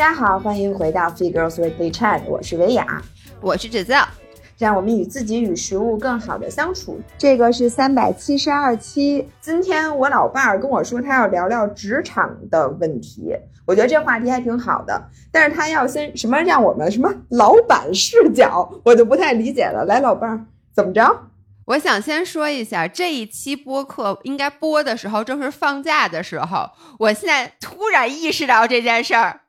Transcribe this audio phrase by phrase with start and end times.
[0.00, 3.02] 家好，欢迎回到 Free Girls Weekly Chat，我是维雅，
[3.42, 4.08] 我是芷造，
[4.56, 6.98] 让我们与自己与食物更好的相处。
[7.18, 13.36] 这个是三百七十二期，今天我老伴儿跟我说他要聊聊职场的问题，
[13.66, 19.84] 我觉得这话题还挺好的，但是他要先什么让我们什么老板视角，我就不太理解了。
[19.84, 21.28] 来，老伴儿怎么着？
[21.66, 26.70] 我想先说一下，这一期播客应该播的时候正是放假的时候。
[27.00, 29.42] 我现在突然意识到这件事儿，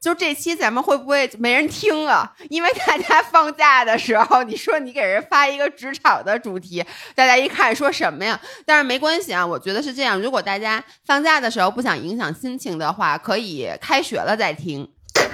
[0.00, 2.32] 就这期咱们会不会没人听啊？
[2.48, 6.84] 因为大家放假的时候，你说你给人发一个职场的主题，
[7.14, 8.40] 大家一看说什么呀？
[8.64, 10.20] 但是没关系啊，我觉得是这样。
[10.20, 14.88] 如果大家放假的时候不想影响心情的话，可以开学了再听。
[15.20, 15.30] 开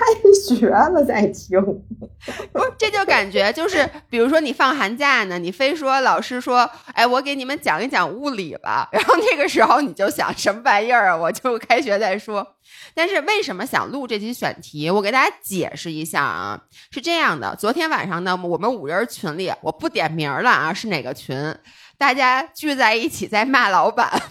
[0.47, 1.61] 学了再听，
[2.53, 12.47] 不这就感觉就是，比如说你放寒假呢，你非说老师说，哎，我给你们讲一讲物理吧， 然后那个时候你就想什么玩意儿啊，我就开学再说。
[12.95, 14.91] 但是为什么想录这期选题？
[14.91, 21.55] 我给大家解释一下啊，是这样的，昨天晚上呢，我们五人群里，我不点名了啊，是哪个群？
[21.99, 24.23] 大家聚在一起在骂老板。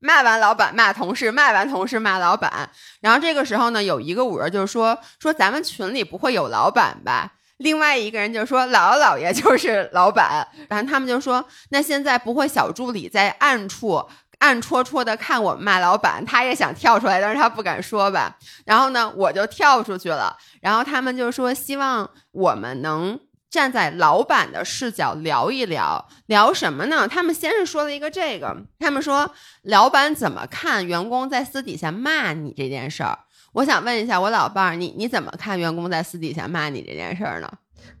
[0.00, 2.70] 骂完老板，骂同事，骂完同事，骂老板。
[3.00, 7.32] 然后这个时候呢，有一个五人就是说说咱们群里不会有老板吧？
[7.58, 10.48] 另外一个人就说姥姥姥爷就是老板。
[10.68, 14.02] 然后他们就说那现在不会小助理在暗处
[14.38, 18.36] 暗戳戳的看我们骂老板，他也想跳出来，但是他不敢说吧。
[18.64, 20.36] 然后呢，我就跳出去了。
[20.62, 23.20] 然后他们就说希望我们能。
[23.50, 27.08] 站在老板的视角聊一聊，聊什么呢？
[27.08, 33.18] 他们先是说了一个这个，他们说老板怎么看员工在私底下骂你这件事儿。
[33.54, 37.50] 我想问一下我老伴儿，你你怎么看员工在私底下骂你这件事儿呢？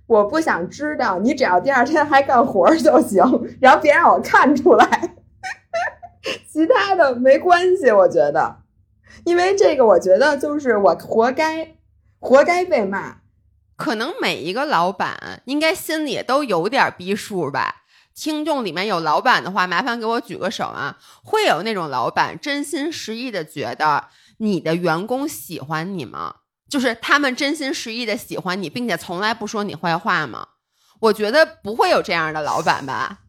[0.06, 3.24] 我不想知道，你只要第二天还干活就行，
[3.60, 5.16] 然后别让我看出来，
[6.48, 7.90] 其他的没关系。
[7.90, 8.58] 我觉得，
[9.24, 11.74] 因为这个，我觉得就是我活该，
[12.20, 13.19] 活该被骂。
[13.80, 17.76] 可能每一个老板应该心里都有点逼数吧。
[18.14, 20.98] 听众里面有老板的话，麻烦给我举个手啊。
[21.24, 26.34] 会有那种老板真心实意的觉得你的员工喜欢你吗？
[26.68, 30.46] 就是他们真心实意的喜欢你，并且从来不说你坏话吗？
[31.00, 33.20] 我觉得不会有这样的老板吧。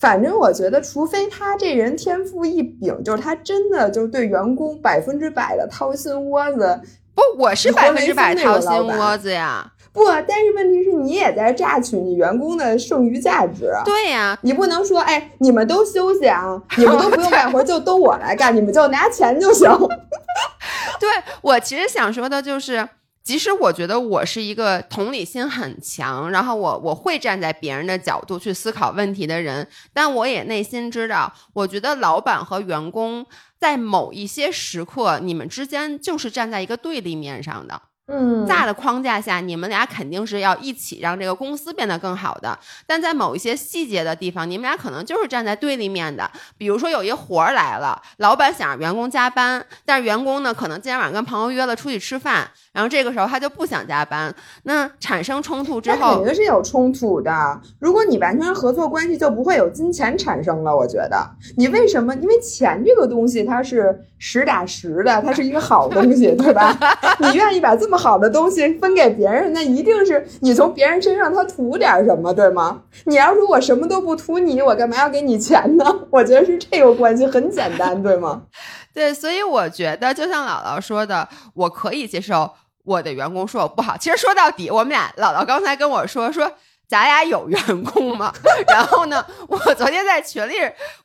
[0.00, 6.80] 反正我觉得，除非他这人天赋异禀，就是他真的就是对员工百分之百的掏心窝子。
[7.14, 9.72] 不，我是百分之百掏心窝子呀。
[9.92, 13.70] 不，但是问题是你也在榨取你员工的剩余价值。
[13.84, 19.68] 对呀，你不能说，哎，你们都休息啊，你们都不用 干活，就都我来干，你们就拿钱就行。
[20.98, 21.10] 对
[21.42, 22.88] 我其实想说的就是，
[23.22, 33.26] 即使我觉得我是一个同理心很强，然后我我会站在别人的角度去思考问题的人，但我也内心知道，我觉得老板和员工。
[33.62, 37.80] 在某一些时刻，你们之间就是站在一个对立面上的。
[38.14, 42.58] 嗯，大的框架下，你们俩肯定是要一起让这个公司变得更好的。
[42.86, 46.30] 但在某一些细节的地方，你们俩可能就是站在对立面的。
[46.58, 54.34] 比如说，有一活儿来了，老板想让员工加班，但是员工呢，可能今天晚上跟朋友约了出去吃饭，然后这个时候他就不想加班。
[54.64, 57.58] 那产生冲突之后，肯定是有冲突的。
[57.78, 60.76] 如果你完全合作关系，就不会有金钱产生了。
[60.76, 62.14] 我觉得，你为什么？
[62.16, 66.76] 因为钱这个东西，它是实打实的，它是一个好东西， 对吧？
[67.18, 68.01] 你愿意把这么。
[68.02, 72.82] 好的东西分给别人，那一定是你从别人身上他图点什么，对吗？
[73.04, 75.84] 你要如果什么都不图你，我干嘛要给你钱呢？
[76.10, 78.42] 我觉得是这个关系很简单，对吗？
[78.92, 82.50] 对，所以我觉得就像姥姥说的，我可以接受
[82.84, 83.96] 我的员工说我不好。
[83.96, 86.50] 其实说到底，我们俩姥姥刚才跟我说说
[86.88, 88.32] 咱俩有员工吗？
[88.68, 90.54] 然后呢，我昨天在群里，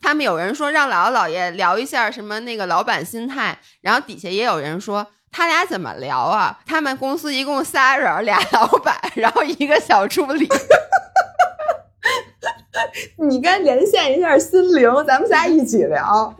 [0.02, 5.06] 他们有人说让姥姥姥爷聊一下什么那个老板心态，然后底下也有人说。
[5.38, 6.60] 他俩怎么聊啊？
[6.66, 10.50] 他们公司一共仨人，俩 老板，然后一个小助理。
[13.30, 16.36] 你该连线一下心灵，咱们仨一起聊。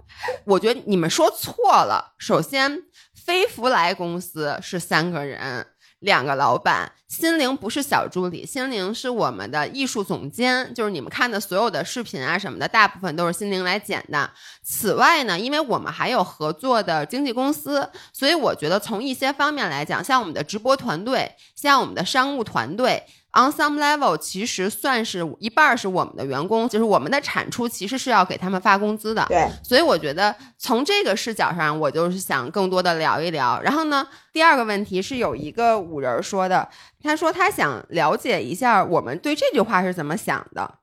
[0.46, 1.54] 我觉得你们说错
[1.86, 2.14] 了。
[2.18, 2.82] 首先，
[3.24, 5.68] 飞福来公司是三个人。
[6.00, 14.30] 两个老板，心灵不是小助理，心灵是我们的艺术总监，就是你们看的所有的视频啊什么的，大部分都是心灵来剪的。
[14.64, 23.04] 此外呢，因为我们还有合作的经纪公司，所以我觉得从一些方面来讲，像我们的直播团队，像我们的商务团队。
[23.38, 29.24] On some level，其实算是一半是我们的员工，就是我们的产出其实是要给他们发工资的。
[29.30, 33.62] 对，所以我觉得从这个视角上，我就是想更多的聊一聊。
[33.62, 36.68] 然后呢，第二个问题是有一个五人说的，
[37.04, 40.80] 他说他想了解一下我们对这句话是怎么想的，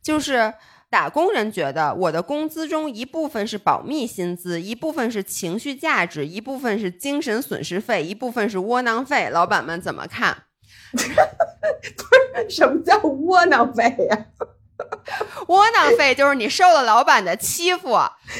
[0.00, 0.54] 就是
[0.88, 9.28] 打工人觉得我的工资中一部分是保密薪资，一部分是情绪价值，一部分是精神损失费，一部分是窝囊费。
[9.30, 10.44] 老板们怎么看？
[12.48, 14.26] 什么叫窝囊废呀？
[15.48, 17.88] 窝囊废就是你受了老板的欺负，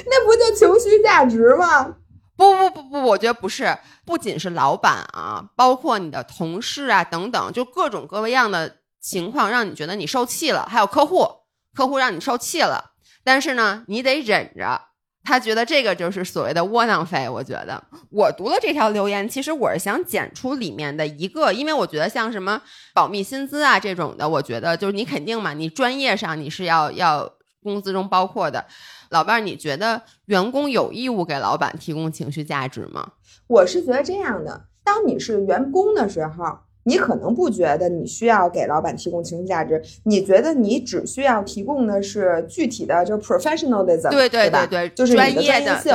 [0.07, 1.97] 那不就情绪价值吗？
[2.37, 10.67] 不不不不，我觉得不是，不仅是老板啊，包括你的同事啊等等，就各种各样的情况，让你觉得你受气了。
[10.71, 11.27] 还有客户，
[11.75, 12.93] 客户让你受气了，
[13.25, 14.88] 但是呢，你得忍着。
[15.29, 17.29] 他觉得这个就是所谓的窝囊费。
[17.29, 22.63] 我觉得我读了这条留言，其实我是想剪出里面的一个，因为我觉得像什么
[22.95, 27.31] 保密薪资啊这种的，我觉得就是你肯定嘛，你专业上你是要要
[27.63, 28.65] 工资中包括的。
[29.11, 33.13] 老伴儿，你觉得员工有义务给老板提供情绪价值吗？
[33.47, 36.59] 我是觉得这样的，当你是员工的时候，
[36.89, 45.93] 你可能不觉得你需要给老板提供情绪价值，你觉得你只需要提供的是具体的，就是 professionalism，对对对对，就是你的专业性。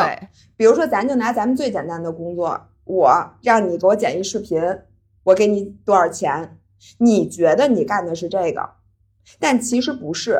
[0.55, 3.11] 比如说，咱就拿咱们最简单的工作，我
[3.41, 4.61] 让你给我剪一视频，
[5.23, 6.57] 我给你多少钱？
[6.99, 8.69] 你觉得你干的是这个，
[9.39, 10.39] 但其实不是。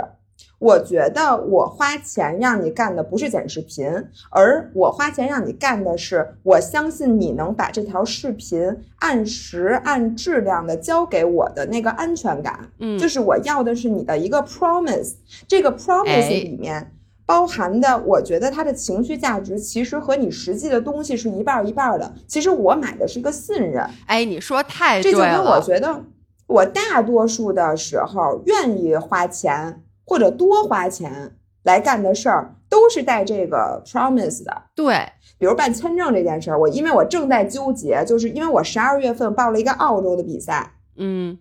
[0.60, 3.86] 我觉得我花钱让你干的不是剪视频，
[4.30, 12.72] 而我花钱让你干的是，我相信你能把这条视频按时按质量的交给我的那个安全感。
[12.80, 15.16] 嗯，就是我要的是你的一个 promise，
[15.50, 16.94] 这个 promise 里面
[17.26, 22.14] 包含的，我觉得它的情绪价值其实和你实际的东西是一半一半的。
[22.26, 23.86] 其实我买的是一个信任。
[24.06, 25.18] 哎，你说太对了。
[25.20, 26.06] 这就跟我觉得，
[26.48, 29.82] 我大多数的时候愿意花钱。
[30.06, 34.64] 或者多花钱来干的事儿，都是带这个 promise 的。
[34.76, 34.96] 对，
[35.38, 41.40] 比如办签证这件事儿，我因为我正在纠结，就是因为我十二月份报了一个澳洲的比赛，嗯，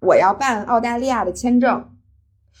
[0.00, 1.90] 我要办澳大利亚的签证，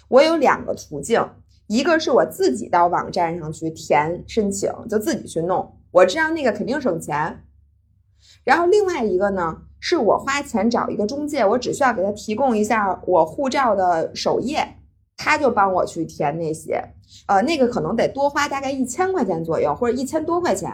[0.08, 1.24] 我有两个途径，
[1.68, 7.44] 一个是我自己到网站上去填申请，就自己去弄，我知道那个肯定省钱。
[8.44, 14.76] 然后另外一个呢，是我花钱找一个中介，我只需要给他提供一下我护照的首页。
[15.22, 16.82] 他就帮我去填那些，
[17.26, 20.72] 呃，那个可能得多花大概一千块钱左右，或者一千多块钱。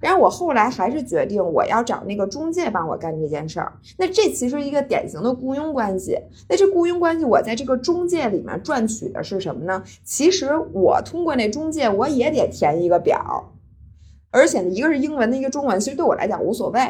[0.00, 3.74] 然后我后来还是决定我要找那个中介帮我干这件事儿。
[3.98, 6.18] 那这其实一个典型的雇佣关系。
[6.48, 9.84] 那这雇佣关系，我在这个中介里面赚取的是什么呢？
[10.02, 13.52] 其实我通过那中介，我也得填一个表，
[14.32, 16.80] 而且呢，一个是英文的，一个中文，其实对我来讲无所谓。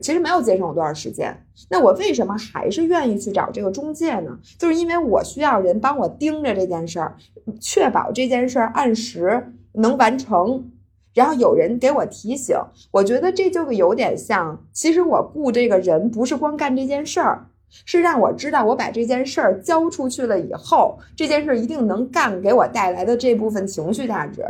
[0.00, 4.38] 其实没有节省我多少时间，那我为什么还是愿意去找这个中介呢？
[4.58, 7.16] 就是因为我需要人帮我盯着这件事儿，
[7.60, 10.70] 确保这件事儿按时能完成，
[11.12, 12.56] 然后有人给我提醒。
[12.92, 24.42] 我觉得这就有点像，其实我雇这个人不是光干这件事儿，是让我知道我把这件事儿交出去了以后，这件事儿一定能干，给我带来的这部分情绪价值。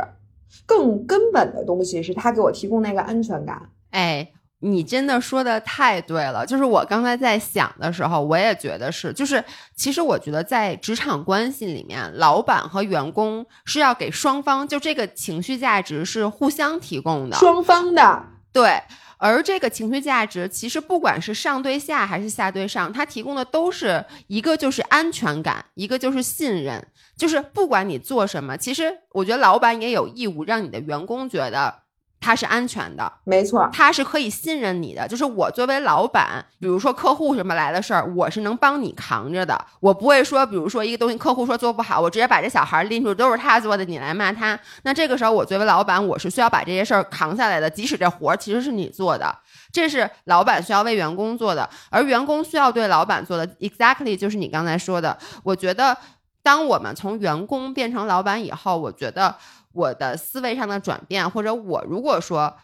[0.65, 3.69] 更根本的东西是他给我提供那个安全感。
[3.89, 4.31] 哎。
[4.63, 9.43] 你真的说的太对了，就是我刚才在想的时候，我也觉得是，就是
[9.75, 18.23] 其实我觉得在职场关系里面，老板和员工是要给双方就这个情绪价值是互相提供的，双方的
[18.53, 18.79] 对，
[19.17, 26.85] 而这个情绪价值其实不管是上对下还是下对上，它提供的都是一个就是安全感，一个就是信任，
[27.17, 31.80] 就是不管你做什么，其实我觉得老板也有义务让你的员工觉得。
[32.21, 35.07] 他是安全的，没错，他是可以信任你的。
[35.07, 39.59] 就是我作为老板，比如说客户什么来的事儿，我是能帮你扛着的。
[39.79, 44.57] 我不会说，比如说一个东西客户说做不好，我直接把这小孩拎出，都是他做的，你来骂他。
[44.83, 49.35] 那这个时候，我作为老板，我是需要把这些事儿扛下来的，即使这活儿其实是你做的，
[49.73, 55.17] 这是老板需要为员工做的，而员工需要对老板做的，exactly 就是你刚才说的。
[55.41, 55.97] 我觉得，
[56.43, 59.35] 当我们从员工变成老板以后，我觉得。
[59.73, 62.55] 我的思维上的转变，或者我如果说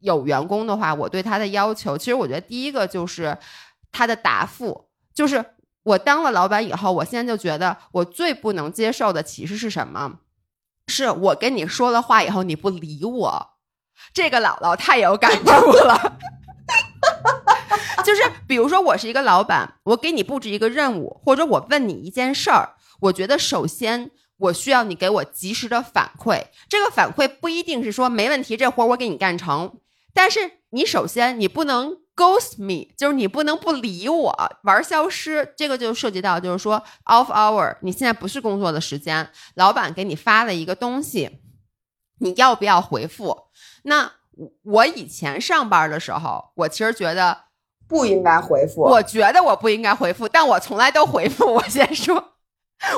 [0.00, 3.36] 有员工的话，我对他的要求，其实我觉得第一个就是
[3.90, 4.88] 他的答复。
[5.14, 5.44] 就是
[5.82, 10.18] 我当了老板以后，我现在就觉得我最不能接受的其实是什么？
[10.88, 13.50] 是我跟你说了话以后你不理我。
[14.12, 16.18] 这个姥姥太有感 触了。
[18.04, 24.10] 就是比如说我是一个老板，我给你布置一个任务，或者我问你一件事儿，我觉得首先。
[24.42, 29.78] 我需要你给我及时的反馈，这个反馈不一定是说没问题，这活我给你干成。
[30.12, 34.34] 但是你首先你不能 ghost me，就是你不能不理我，
[34.64, 35.54] 玩消失。
[35.56, 41.38] 这个就涉及到就是说 off hour，你现在不是工作的时间，老板给你发了一个东西，
[42.18, 43.44] 你要不要回复？
[43.84, 44.10] 那
[44.64, 47.44] 我以前上班的时候，我其实觉得
[47.86, 51.54] 不应该回复，我觉得我不应该回复，但我从来都回复。
[51.54, 52.32] 我先说。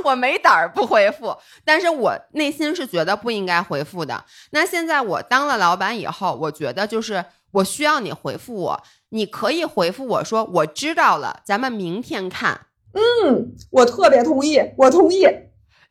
[0.05, 4.25] 我没胆儿不回复，但是我内心是觉得不应该回复的。
[4.51, 12.67] 那现在我当了老板以后，我觉得就是我需要你回复我，你可以回复我说我知道了，咱们明天看。
[12.93, 15.27] 嗯，我特别同意，我同意。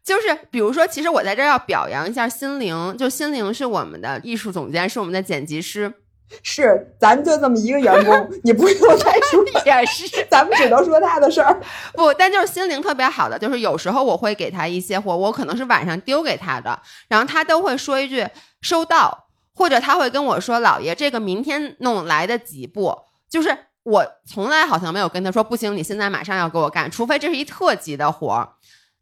[0.04, 5.94] 就是比如说，其实我在这儿要表扬一下心灵，就心灵是我们的艺术总监，是我们的剪辑师。
[6.42, 11.62] 是，咱就这么一个员工， 你不用再说，也是，咱们只能说他的事儿。
[11.94, 18.28] 不，但就是心灵特别好的，就是有时候我会给他一些活，我可能是晚上丢给他的，然后他都会说一句
[18.62, 22.98] 收到，或者他会跟我说老爷，这个明天弄来得及不？
[23.30, 28.50] 就是我从来好像没有跟他说不行，你现在马上要给我干，除非这是一特急的活儿。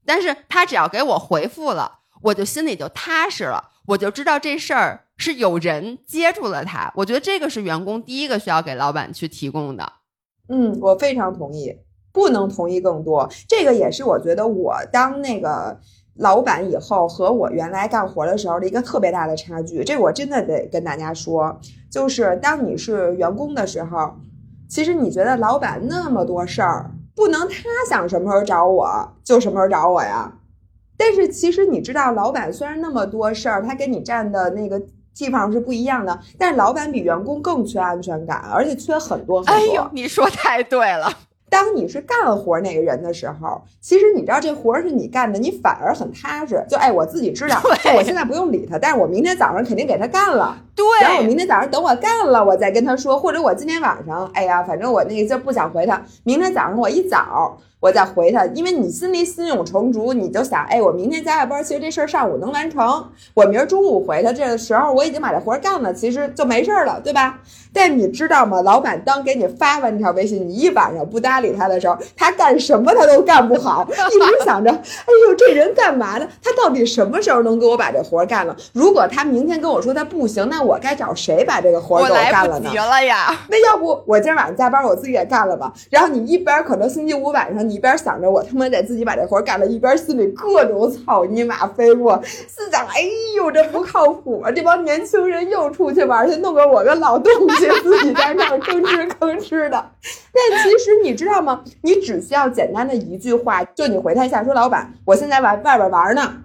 [0.06, 5.06] 但是他只要给我回复了，我就心里就踏实了，我就知道这事儿。
[5.18, 9.88] 是有人接住了他，我觉得这个是员工第一个需要给老板去提供的。
[10.50, 11.78] 嗯，我非常同意，
[12.12, 13.30] 不能同意更多。
[13.48, 15.80] 这个也是我觉得我当那个
[16.16, 19.84] 老板以后和我原来干活的时候的一个特别大的差距。
[19.84, 21.56] 这我真的得跟大家说，
[21.92, 24.16] 就是当你是员工的时候，
[24.68, 27.56] 其实你觉得老板那么多事儿，不能他
[27.88, 30.40] 想什么时候找我就什么时候找我呀。
[31.01, 34.79] 但是其实你知道，老板虽然那么多事儿，他跟你站的那个。
[35.13, 39.53] 地方是不一样的，但是老板比员工更缺安全感，而且缺很多很多。
[39.53, 41.13] 哎呦，你说太对了。
[41.51, 46.63] 当你是干活那个人的时候，其实你知道这活是你干的，你反而很踏实。
[46.70, 47.62] 就哎，我自己知道，
[47.98, 50.58] 我现在不用理他，但是我明天早上肯定给他干了。
[50.74, 57.58] 对，然后我明天早上等我干了，我再跟他说，或者我今天晚上，哎呀，反正我那个就不想回他，明天早上我一早。
[57.81, 63.10] 我再回他，因为你心里心有成竹，你就想，哎，我明天加个班，其实这事儿上午能完成。
[63.34, 67.39] 我明儿中午回他，这个时候我已经把这活干了，其实就没事儿了，对吧？
[67.74, 68.62] 但你知道吗？
[68.62, 76.28] 老板当给你发完条微信，你一晚上不搭理他的时候，他干什么他都干不好， 一直想着，哎呦，这人干嘛呢？
[76.44, 78.56] 他到底什么时候能给我把这活干了？
[78.74, 82.70] 如果他明天跟我说他不行，那我该找谁把这个活给我干了呢？
[82.70, 83.34] 我了呀！
[83.50, 85.72] 那要不我今儿晚上加班，我自己也干了吧？
[85.90, 87.62] 然后你一边可能星期五晚上。
[87.62, 93.02] 你一边想着我他妈得自己把这活干了，一边心里各种草泥马飞过，心想：哎
[93.38, 94.50] 呦，这不靠谱啊！
[94.50, 99.86] 这帮年轻人又出去玩去，弄个我个老东西，自己在那儿吭哧吭哧的。
[100.52, 101.64] 但其实你知道吗？
[101.82, 106.44] 你只需要简单的一句话，就你回他一下，说：“老板，我现在外外边玩呢，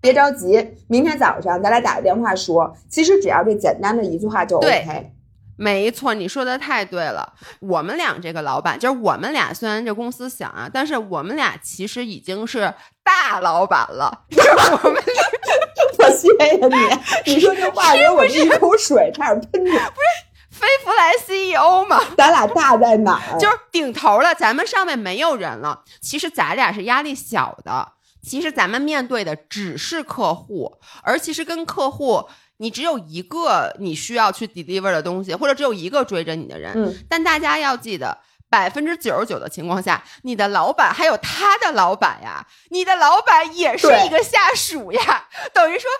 [0.00, 5.12] 别着急，明天早上咱俩打个电话说。”其实只要这简单的一句话就 OK。
[5.56, 7.34] 没错，你说的太对了。
[7.60, 12.74] 我们俩这个老板，就是我们俩，虽然这公司小啊，但是我们俩其实已经是
[13.04, 14.24] 大老板了。
[14.82, 15.24] 我们俩，
[15.98, 17.34] 我谢谢你。
[17.34, 19.84] 你说这话给我一口水差点喷出来。
[19.90, 22.00] 不是飞福来 CEO 嘛？
[22.16, 23.38] 咱俩大在哪儿？
[23.38, 25.82] 就是顶头了，咱们上面没有人了。
[26.00, 27.92] 其实咱俩是压力小的。
[28.22, 32.28] 其实咱们面对的只是客户，而其实跟客户。
[32.58, 36.72] 你只有一个你需要去 deliver 的东西，或者只有一个追着你的人。
[36.76, 38.16] 嗯，但大家要记得，
[38.48, 45.26] 百分之九十九的情况下，你的老板还有他的老板呀，你的老板也是一个下属呀。
[45.52, 45.90] 等于说，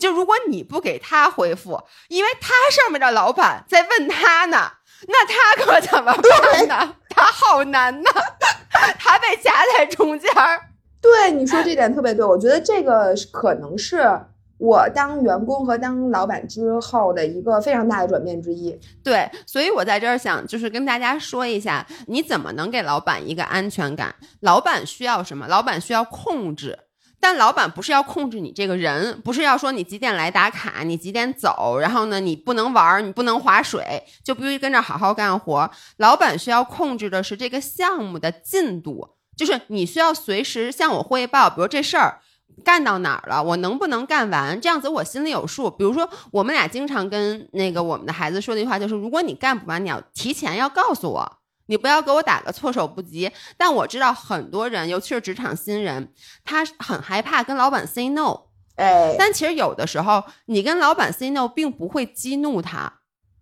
[0.00, 4.72] 就如果你不给他回复，因为他上面的老板在问他呢，
[5.06, 6.96] 那他可怎么办呢？
[7.10, 8.10] 他好难呐，
[8.98, 10.60] 他被夹在中间儿。
[11.00, 14.20] 对，你说这点特别对，我觉得这个可能是。
[14.62, 24.14] 我当员工和当老板之后的一个非常大的转变之一，对，所以我在这儿想就是跟大家说一下，你怎么能给老板一个安全感？
[24.40, 25.48] 老板需要什么？
[25.48, 26.78] 老板需要控制，
[27.20, 35.70] 但老板不是要控制你这个人，不是要说你几点来打卡，你几点走，然后呢，你不能玩，你不能划水，就必须跟着好好干活。
[35.98, 42.20] 老板需要控制的是这个项目的进度，就是你需要随时向我汇报，比如这事儿。
[42.62, 43.42] 干到哪儿了？
[43.42, 44.60] 我能不能干完？
[44.60, 45.70] 这样子我心里有数。
[45.70, 51.38] 比如说，我们俩经常跟那个我们的孩子说的一句话就是：如果你干不完，你要提前要告诉我，
[51.70, 53.30] 你不要给我打个措手不及。
[53.56, 56.12] 但我知道很多人，尤其是职场新人，
[56.44, 58.40] 他很害怕跟老板 say no。
[58.74, 62.94] 哎，但其实有的时候，你跟老板 say no 并不会激怒他，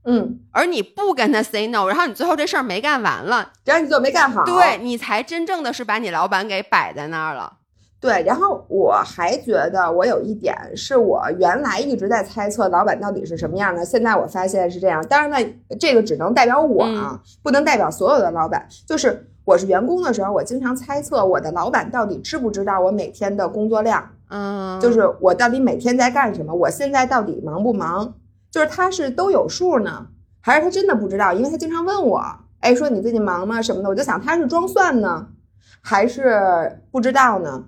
[0.05, 7.58] 嗯，而你不跟他 say no，然后你最后这事儿没干完了，只要你做没干好，对你才真正的是把你老板给摆在那儿了。
[8.01, 15.05] 对，然后我还觉得我有一点是我原来一直在猜测老板到底是什么样的，现在我发现是这样。
[15.09, 18.65] 当然呢，这个只能代表我啊，不能代表所有的老板。
[18.87, 28.15] 就是我是员工的时候，我经常猜测我的老板到底知不知道我每天的工作量，嗯，就是我到底每天在干什么，我现在到底忙不忙，
[28.49, 30.07] 就是他是都有数呢，
[30.41, 31.33] 还是他真的不知道？
[31.33, 32.23] 因为他经常问我，
[32.61, 35.27] 哎，说你最近忙吗什么的，我就想他是装蒜呢，
[35.83, 37.65] 还是不知道呢？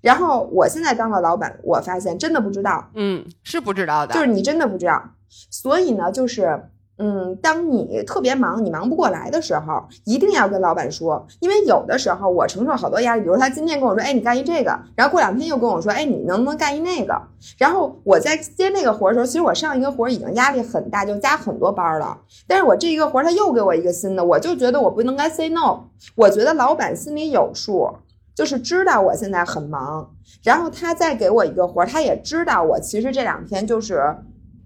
[0.00, 5.02] 然后我现在当了老板，我发现真的不知道，嗯，是不知道的，就是你真的不知道。
[5.28, 6.64] 所以呢，就是。
[6.96, 17.20] 嗯，当你特别忙，你忙不过来的时候，一定要跟老板说，因为有的时候我承受好多压力，比如他今天跟我说，哎，你干一这个，然后过两天又跟我说，哎，你能不能干一那个？
[17.58, 22.16] 然后我在接那个活的时候，其实我上一个活已经压力很大，就加很多班了。
[22.46, 25.80] 但是我这一个活他又给我一个新的，我就觉得我不能该 say no。
[26.14, 27.92] 我觉得老板心里有数，
[28.34, 30.10] 就是知道我现在很忙，
[30.42, 34.16] 然后他再给我一个活，他也知道我其实这两天就是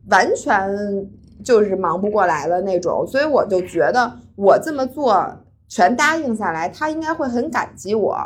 [0.08, 1.10] 完全。
[1.44, 5.24] 就是忙不过来了那种，所以我就觉得我这么做
[5.68, 8.18] 全答应下来，他应该会很感激我。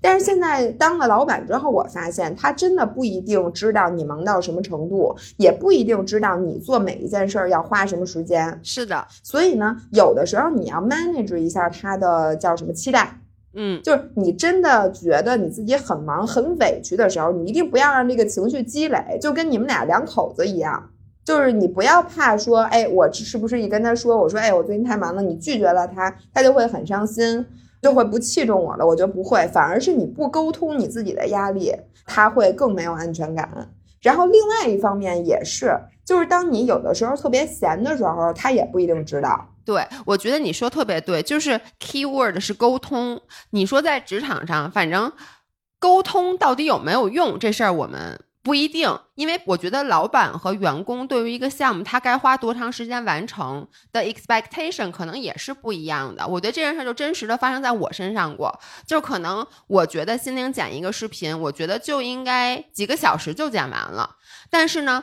[0.00, 8.60] 但是现在当了老板之后，我发现他真的不一定知道你忙到什么程度，也不一定知道你做每一件事儿要花什么时间。
[8.62, 13.18] 是的，所以呢，有的时候你要 manage 一下他的叫什么期待。
[13.58, 20.90] 嗯，就是你真的觉得你自己很忙、很委屈的时候，你一定不要让这个情绪积累，就跟你们俩两口子一样。
[21.24, 27.44] 就是你不要怕说，哎，我是不是一跟他说，我说，哎，我最近太忙了，你拒绝了他，他就会很伤心，
[27.82, 28.86] 就会不器重我了。
[28.86, 33.50] 我觉得不会，反而是你不沟通你自己的压力，他会更没有安全感。
[34.02, 39.48] 然后另外一方面也是，就是当你有的时候特别闲的时候，他也不一定知道。
[39.66, 43.20] 对，我觉得你说特别对，就是 key word 是沟通。
[43.50, 45.12] 你说在职场上，反正
[45.78, 48.22] 沟通到底有没有用这事儿，我们。
[48.42, 56.24] 不一定，因为我觉得老板和员工对于一个项目，他该花多长时间完成的 expectation 可能也是不一样的。
[56.24, 58.56] 我觉得这件事儿就真实的发生在我身上过，
[58.86, 64.14] 就可能我觉得心灵剪一个视频，我觉得就应该几个小时就剪完了，
[64.48, 65.02] 但是呢，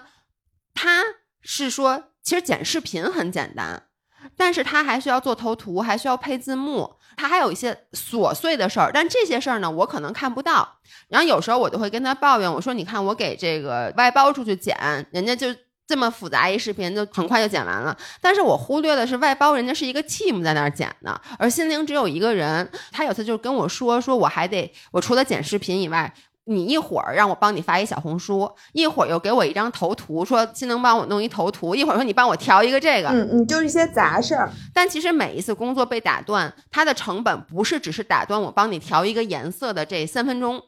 [0.73, 1.03] 他
[1.41, 3.87] 是说其实剪视频很简单，
[4.35, 6.95] 但是他还需要做头图，还需要配字幕。
[7.15, 10.67] 他还有一些琐碎的事儿，但这些事儿呢，我可能看不到。
[11.09, 14.75] 然后有时候我就会跟他抱怨，我说：“你看，我给这个外包出去剪，
[15.11, 15.47] 人家就
[15.85, 17.95] 这么复杂一视频，就很快就剪完了。
[18.19, 22.67] 但是我忽略的是，外包人家是一个 team 在那儿剪的，而心灵只有一个人。
[22.91, 26.11] 他有次就跟我说，说我还得，我除了剪视频以外。”
[26.45, 34.51] 你一会儿让我帮你发一小红书，一会儿又给我一张头图，说新能帮我弄一头图，一会儿说你帮我调一个这个，嗯嗯，就是一些杂事儿。
[34.73, 40.61] 但其实每一次工作被打断，它的成本不是只是打断我帮你调一个颜色的这三分钟，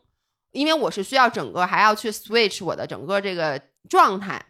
[0.51, 3.59] 因为我是需要整个还要去 switch 我的整个这个
[3.89, 4.41] 状态。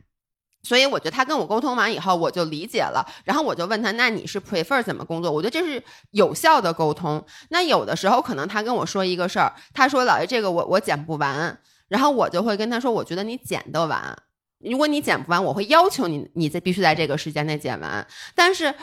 [0.65, 3.05] 所以我觉得他跟我沟通完以后，我就理解了。
[3.23, 7.23] 然后我就问他：“那你是 prefer 怎么工作？”我觉得这是有效的沟通。
[7.49, 11.55] 那有的时候可能他跟我说一个事儿，他说：“老爷，这个我我剪不完。”
[11.87, 14.17] 然后我就会跟他说：“我觉得你剪得完。
[14.59, 18.07] 如果你剪不完，我会要求你，你在必须在这个时间内剪完。
[18.33, 18.73] 但是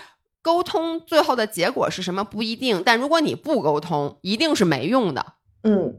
[0.40, 2.80] 沟通最后的结果是什么不一定。
[2.86, 5.96] 但如果你不沟通，一定是没用的。”嗯。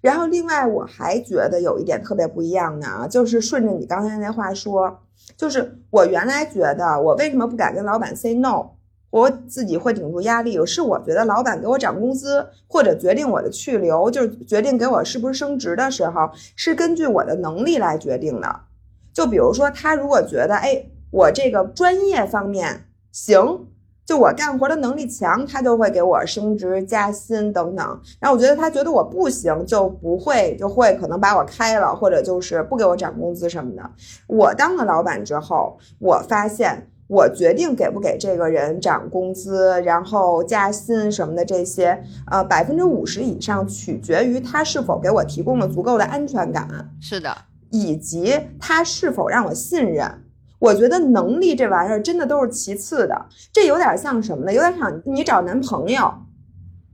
[0.00, 5.02] 然后另外我还觉得有一点特别不一样的啊，就是顺着你刚才那话说。
[5.36, 8.70] 就是我原来觉得，我为什么不敢跟老板 say no？
[9.10, 10.64] 我自己会顶住压力。
[10.66, 18.60] 是我觉得老板给我涨工资，或者决定我的去留，就是决定给我是不是升职的时候，是根据我的能力来决定的。
[19.12, 23.68] 就比如说，他如果觉得，哎，我这个专业方面行。
[24.06, 28.00] 就我干活的能力强，他就会给我升职加薪等等。
[28.20, 33.82] 然后我觉得他觉得我不行，就不会就会可能把我开了，或者就是不给我涨工资什么的。
[34.28, 46.68] 我当了老板之后，我发现我决定给不给这个人涨工资，然后加薪什么的这些，呃，百分之五十以上取决于他是否给我提供了足够的安全感。
[47.00, 47.36] 是的，
[47.70, 50.22] 以及他是否让我信任。
[50.58, 54.52] 我觉得能力这玩意儿真的都是其次的，这有点像什么呢？
[54.52, 56.12] 有点像你找男朋友，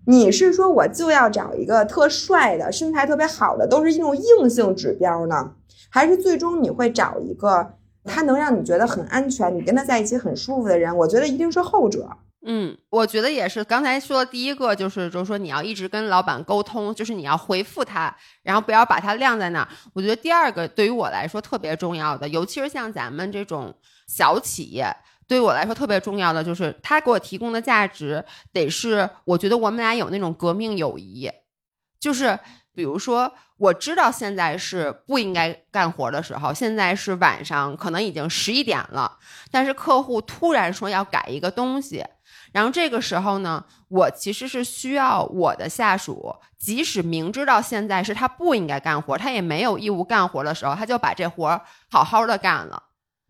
[0.06, 5.52] 你是说我就要找一个特帅的、身材特别好的，都是一种硬性指标呢，
[5.88, 10.96] 还是最终你会找一个他能让你觉得很安全，你跟他在一起很舒服的人？
[10.96, 12.08] 我觉得一定是后者。
[12.44, 13.62] 嗯，我觉得也是。
[13.62, 19.68] 刚才说的第一个就是，就是说你要一直跟老板沟通，就是你要回复他，然后不要把他晾在那儿。
[19.94, 23.72] 我觉得第二个对于我来说特别重要的，尤其是像咱们这种
[24.08, 24.92] 小企业，
[25.28, 31.30] 对于我来说特别重要的就是他给我提供的价值得是，我觉得我们俩有那种革命友谊。
[32.00, 32.36] 就是
[32.74, 39.18] 比如说，我知道现在是不应该干活的时候，现在是晚上，可能已经十一点了，
[39.52, 42.04] 但是客户突然说要改一个东西。
[42.52, 51.60] 然后这个时候呢，我其实是需要我的下属，即使明知道现在是他不应该干活，他也没有义务干活的时候，他就把这活
[51.90, 52.82] 好好的干了。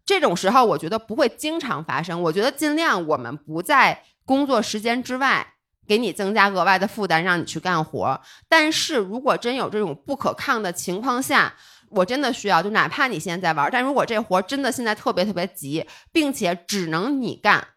[0.04, 2.20] 这种时候，我觉得不会经常发生。
[2.22, 5.46] 我觉得尽量我们不在工作时间之外
[5.87, 8.20] 给你增加额外的负担，让你去干活。
[8.48, 11.54] 但是如果真有这种不可抗的情况下，
[11.90, 17.68] 我真的需要，就哪怕你现在在玩，但如果这活真的现在特别特别急，并且只能你干，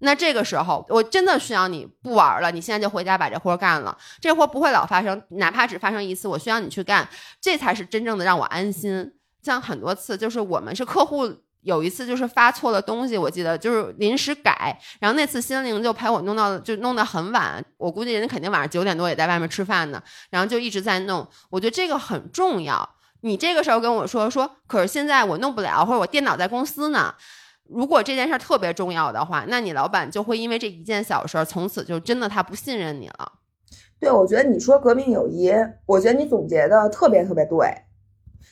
[0.00, 3.96] 那这个时候我真的需要你不玩了，你现在就回家把这活干了。
[4.20, 7.08] 这活不会老发生，哪怕只发生一次，我需要你去干，
[7.40, 9.12] 这才是真正的让我安心。
[9.42, 11.32] 像很多次，就是我们是客户。
[11.62, 21.28] 有一次就是发错了东西，我记得就是临时改，然后那次心灵就陪我弄到就弄得很晚，我估计人家肯定晚上九点多也在外面吃饭呢，然后就一直在弄。
[21.50, 22.88] 我觉得这个很重要。
[23.22, 27.12] 你这个时候跟我说说，可是现在我弄不了，或者我电脑在公司呢。
[27.68, 33.32] 如果这件事儿特别重要的话，那你老板就会因为这一件小事儿，从此就真的他不信任你了。
[34.00, 35.52] 对，我觉得你说革命友谊，
[35.84, 37.68] 我觉得你总结的特别特别对。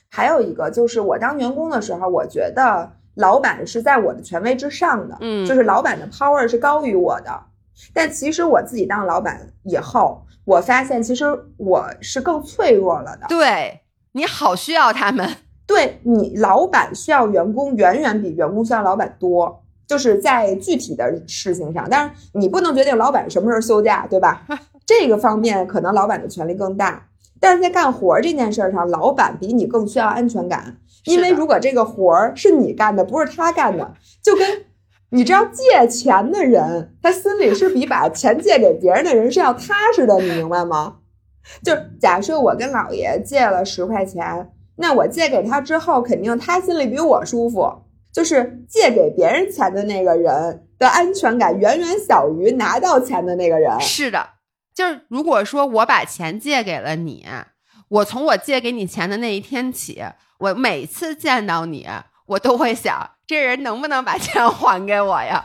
[0.09, 7.45] 还有一个就是我当员工的时候，我觉得老板是在我的权威之上的，嗯，就是老板的 power 是高于我的。
[7.93, 11.27] 但其实我自己当老板以后，我发现其实
[11.57, 13.27] 我是更脆弱了的。
[13.29, 21.87] 对你好需要他们，对你老板需要员工远远比员工需要老板多，就是在具体的事情上。
[21.91, 24.47] 但是你不能决定老板什么时候休假，对吧？
[24.87, 27.09] 这个方面可能老板的权力更大。
[27.39, 34.65] 但是在干活这件事上，老板比你更需要安全感，因为如果这个活儿是你干的，不是他干的，就跟
[35.11, 40.97] 你知道借钱的人，他心里是比把钱借给别人的人是要踏实的，你明白吗？
[41.63, 47.83] 就假设我跟老爷借了十块钱，那我借给他之后，肯定他心里比我舒服。
[48.13, 53.79] 就是借给别人钱的那个人的安全感远远小于拿到钱的那个人。
[53.81, 54.31] 是的。
[54.75, 57.27] 就是如果说我把钱借给了你，
[57.89, 60.03] 我从我借给你钱的那一天起，
[60.39, 61.87] 我每次见到你，
[62.27, 65.43] 我都会想，这人能不能把钱还给我呀？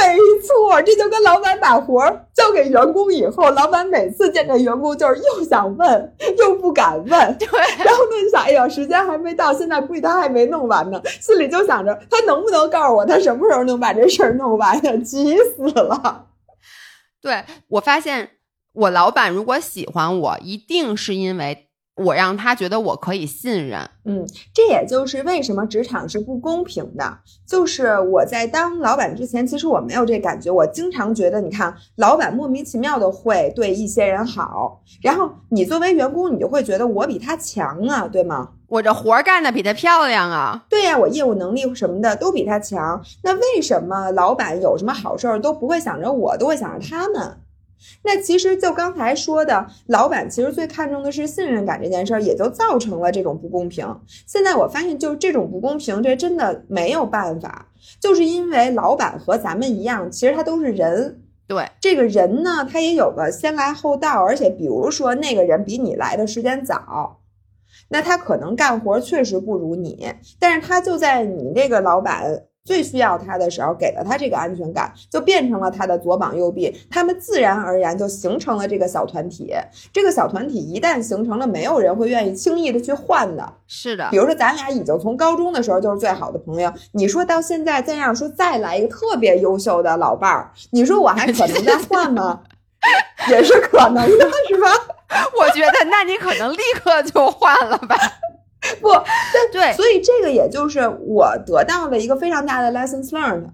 [0.00, 2.00] 没错，这就跟老板把活
[2.34, 7.08] 交给员工以后，老板每次见这员工就是又想问又不敢问，
[7.38, 7.46] 对，
[7.84, 14.96] 然后呢就想，哎呀，时间还没到，现在估计他还没弄完呢，心里就想着他能不能告诉我他什么时候能把这事儿弄完呀？
[15.04, 16.26] 急死了。
[17.20, 18.30] 对我发现。
[18.74, 21.67] 我老板如果喜欢我，一定是因为
[21.98, 23.88] 我让他觉得我可以信任。
[24.04, 27.18] 嗯，这也就是为什么职场是不公平的。
[27.46, 30.50] 就是我在当老板之前，其实我没有这感觉。
[30.50, 38.50] 我经常觉得，你看，老板莫名其妙的会对一些人好，然后你作为员工，你就会觉得我比他强啊，对吗？
[38.68, 40.64] 我这活干的比他漂亮啊。
[40.68, 43.02] 对呀，我业务能力什么的都比他强。
[43.22, 47.38] 那为什么老板有什么好事儿都不会想着我，都会想着他们？
[48.02, 53.86] 那其实就刚才说的，老板其实最看重的是信任感这件事儿，也就造成了这种不公平。
[54.26, 57.68] 现在我发现，就是这种不公平，这真的没有办法，
[58.00, 61.22] 就是因为老板和咱们一样，其实他都是人。
[61.46, 67.20] 对这个人呢，他也有个先来后到，而且比如说那个人比你来的时间早，
[67.88, 72.47] 那他可能干活确实不如你，但是他就在你这个老板。
[72.68, 79.54] 最需要他的时候，给了他这个安全感，就变成了他的左膀右臂，他们自然而然就形成了这个小团体。
[79.90, 83.54] 这个小团体一旦形成了，没有人会愿意轻易的去换的。
[83.66, 92.40] 是的，比如说咱俩已经从高中的时候就是最好的朋友，你说到现在再让说再来一个特别优秀的老伴儿，你说我还可能再换吗？
[93.30, 94.68] 也是可能的，是吧？
[95.40, 97.96] 我觉得那你可能立刻就换了吧。
[98.80, 98.88] 不
[99.52, 103.48] 对，所以这个也就是我得到了一个非常大的 lessons learned，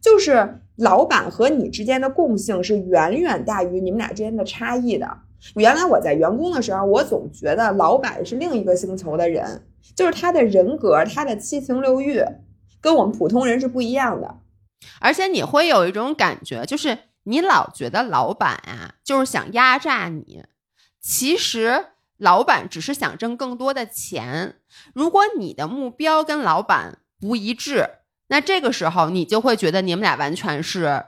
[0.00, 5.08] 就是老板和你之间的共性是远远大于你们俩之间的差异的。
[5.54, 9.62] 原来我在员工的时候，我总觉得老板是另一个星球的人，
[9.96, 12.22] 就是他的人格、他的七情六欲
[12.80, 14.36] 跟我们普通人是不一样的。
[15.00, 20.44] 而且你会有一种感觉，就是你老觉得老板啊，就是想压榨你，
[21.00, 21.86] 其实。
[22.20, 24.56] 老板只是想挣更多的钱，
[24.94, 27.88] 如果你的目标跟老板不一致，
[28.28, 31.06] 那这个时候你就会觉得你们俩完全是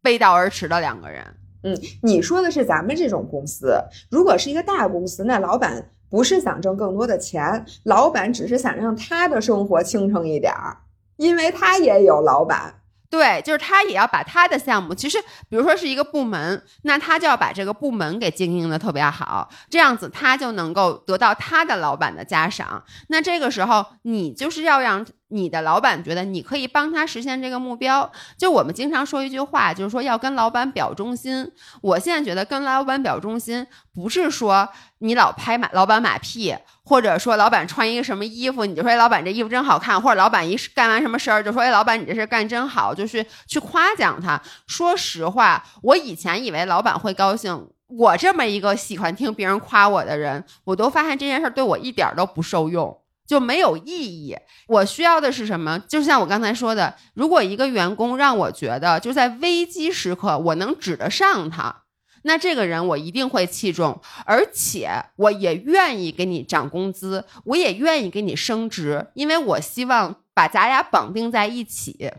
[0.00, 1.36] 背道而驰的两个人。
[1.64, 3.76] 嗯，你说的是咱们这种公司，
[4.08, 10.78] 如果是一个大公司，那老板不是想挣更多的钱，老板只是想让他的生活轻省一点儿，
[11.16, 12.81] 因为他也有老板。
[13.12, 15.18] 对，就是他也要把他的项目，其实
[15.50, 22.82] 比如说是一个部门，那他就要把这个部门给经营的特别好，这样子他就能够得到他的老板的嘉赏。
[23.08, 28.10] 那这个时候，你就是要让你的老板觉得你可以帮他实现这个目标。
[28.38, 31.52] 就我们经常说一句话，就是说要跟老板表忠心。
[31.82, 34.66] 我现在觉得跟老板表忠心，不是说
[35.00, 44.40] 你老拍马老板马屁，或者说老板穿一个什么衣服，你就说哎，老板这衣服真好看，或者老板一干完什么事儿，就说哎，老板你这事干真好，就是去夸奖他。
[44.66, 54.36] 说实话，我以前以为老板会高兴，我这么一个喜欢听别人夸我的人，我都发现这件事对我一点都不受用，就没有意义。
[54.66, 55.78] 我需要的是什么？
[55.88, 61.81] 就像我刚才说的，如果一个员工让我觉得就在危机时刻我能指得上他。
[62.22, 72.10] 那这个人我一定会器重，而且我也愿意给你涨工资，我也愿意给你升职，因为我希望把咱俩绑定在一起。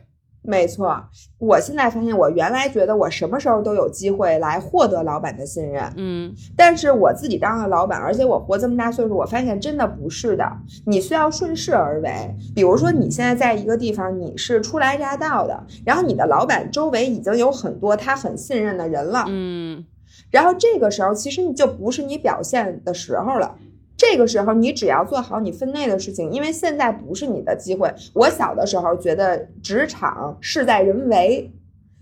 [0.45, 1.05] 没错，
[1.37, 10.45] 我现在发现，我原来觉得我什么时候都有机会来获得老板的信任，嗯，但是我自己当了老板，而且我活这么大岁数，我发现真的不是的。
[10.85, 19.85] 你需要顺势而为，比如说你现在在一个地方，你是初来乍到的，然后你的老板周围已经有很多他很信任的人了，嗯。
[20.33, 23.55] 然后这个时候，其实你就不是你表现的时候了。
[23.95, 27.93] 这个时候，你只要做好你分内的事情，因为现在不是你的机会。
[28.15, 31.51] 我小的时候觉得职场事在人为，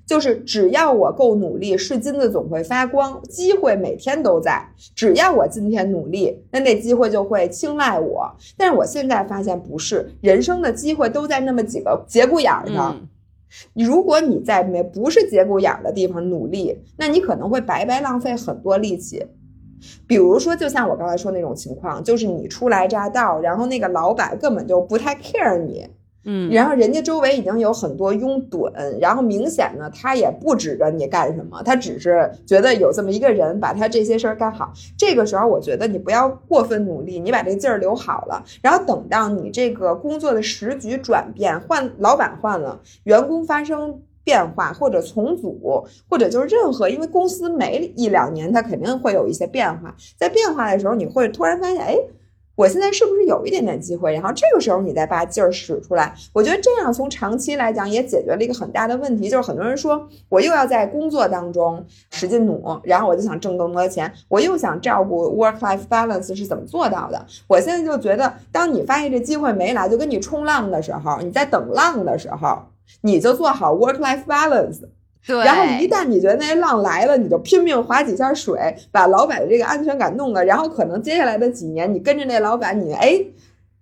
[0.07, 4.65] 就是只要我够努力，是金子总会发光，机会每天都在。
[4.95, 8.33] 只要我今天努力，那那机会就会青睐我。
[8.55, 12.97] 但是我现在发现不是，人生的机会都在那么几个节骨眼上。
[13.73, 19.25] 如果你在没不是节骨眼的地方努力，那你可能会白白浪费很多力气。
[20.05, 25.87] 比如说，就像我刚才说那种情况，就是你初来乍到，然后那个老板根本就不太 care 你。
[26.23, 34.71] 嗯，然后人家周围已经有很多拥趸，然后明显呢，他也不指着你干什么，他只是觉得有这么一个人把他这些事儿干好。
[34.95, 51.97] 这个时候，我觉得你不要过分努力，你把这劲儿留好了，然后等到你这个工作的时局转变，换老板换了，员工发生变化或者重组，或者就是任何，因为公司每一两年它肯定会有一些变化，在变化的时候，你会突然发现，哎。
[52.55, 54.13] 我现在是不是有一点点机会？
[54.13, 67.25] 然后这个时候你再把劲儿使出来，我觉得这样从长期来讲也解决了一个很大的问题，就是很多人说我又要在工作当中使劲努，然后我就想挣更多的钱，我又想照顾 work life balance 是怎么做到的？
[67.47, 72.59] 我现在就觉得，当你发现这机会没来，就跟你冲浪的时候，你在等浪的时候，
[73.01, 74.81] 你就做好 work life balance。
[75.27, 80.43] 对，然后一旦你觉得那浪来了，你就拼命划几下水，把老板的这个安全感弄了。
[80.43, 83.23] 然后可能接下来的几年，你跟着那老板，你哎，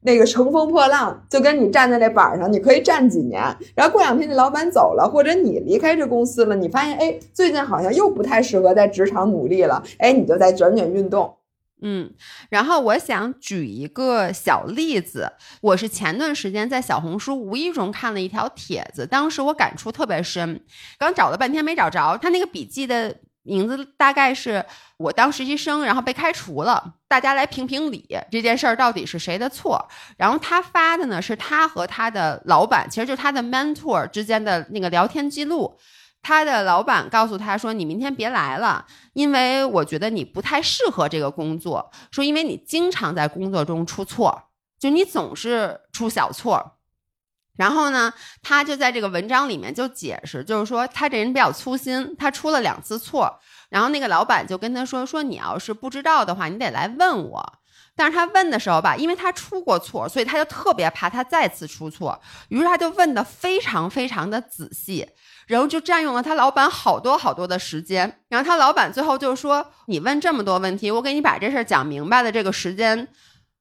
[0.01, 3.41] 那个乘风破浪，就跟你站在那板上，你可以站几年。
[3.73, 11.33] 然后过两天那老板走了，或者你离开这公司了，你发现哎，最近好像又不太适合在职场努力了，哎，你就在卷卷运动。
[11.81, 12.13] 嗯，
[12.49, 20.61] 然后我想举一个小例子，我是前段时间在小红书无意中看了一条帖子，当时我感触特别深，
[20.97, 24.63] 刚找了半天没找着，他那个笔记的名字大概是
[24.97, 29.87] 我当实习生，然后被开除了，大家来评评理，这件事儿到底是谁的错？
[30.17, 35.79] 然后他发的呢是他和他的老板，其实就是他的 mentor 之间的那个聊天记录。
[36.21, 41.89] 他的老板告诉他说：“你明天别来了，因为我觉得你不太适合这个工作。
[42.11, 46.75] 说因为你经常在工作中出错，就你总是出小错。
[47.55, 53.39] 然后呢，他就在这个文章里面就解释，就是说他这人比较粗心，他出了两次错。
[53.69, 57.53] 然后那个老板就跟他说：说你要是不知道的话，你得来问我。
[57.95, 65.07] 但是他问的时候吧，因为他出过错，所以他就特别怕他再次出错，于是他就问的非常非常的仔细。”
[65.49, 73.07] 然后就占用了他老板好多好多的时间，然后他老板最后就说：“你问这么多问题，我给你把这事儿讲明白的这个时间，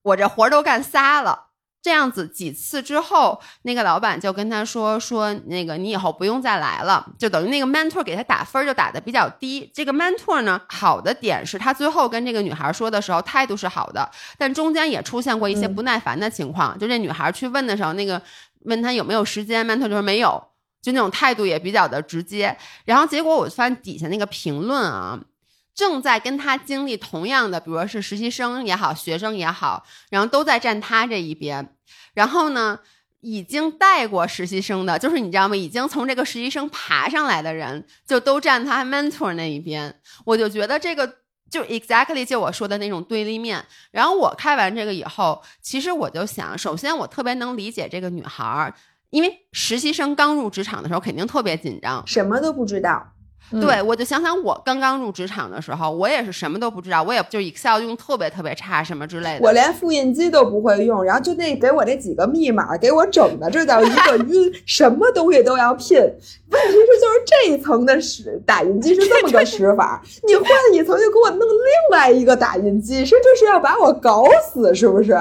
[0.02, 1.46] 我这活儿都干仨了。”
[1.80, 9.70] 这样子几次之后，那个老板就跟他说：“说那个你以后不用再来了。”就等于那个 mentor 给他打分就打的比较低。
[9.72, 16.78] 这个 mentor 呢，好的点是他最后跟这个女孩说的时候态度是好的，但中间也出现过一些不耐烦的情况。
[16.78, 18.20] 就这女孩去问的时候，那个
[18.64, 20.44] 问他有没有时间，mentor 就说没有。
[20.80, 25.18] 就那种态度也比较的直接，然后结果我翻底下那个评论啊，
[25.74, 31.74] 正在跟他经历同样的，比如说是实习生也好，学生也好，然后都在站他这一边。
[32.14, 32.78] 然后呢，
[33.20, 35.56] 已经带过实习生的，就是你知道吗？
[35.56, 40.00] 已经从这个实习生爬上来的人，就都站他 mentor 那一边。
[40.24, 41.16] 我就觉得这个
[41.50, 43.64] 就 exactly 就我说的那种对立面。
[43.90, 48.74] 然后我看完这个以后，其实我就想，首先我特别能理解这个女孩儿。
[49.10, 53.12] 因为实习生刚入职场的时候肯定特别紧张，什么都不知道。
[53.50, 59.40] 嗯对，我就想想我刚刚入职场的时候，我也是什么都不知道，我也就 Excel 用特别特别差什么之类的。
[59.40, 65.96] 我连复印机都不会用，然后就那给我那几个密码给我整的，这叫一个晕， 什么东西都要拼。
[65.96, 70.44] 问题是就是这一层的使打印机是这么个使法，你换
[70.74, 75.18] 一层就给我弄另外一个打印机，这就是要把我搞死是不是？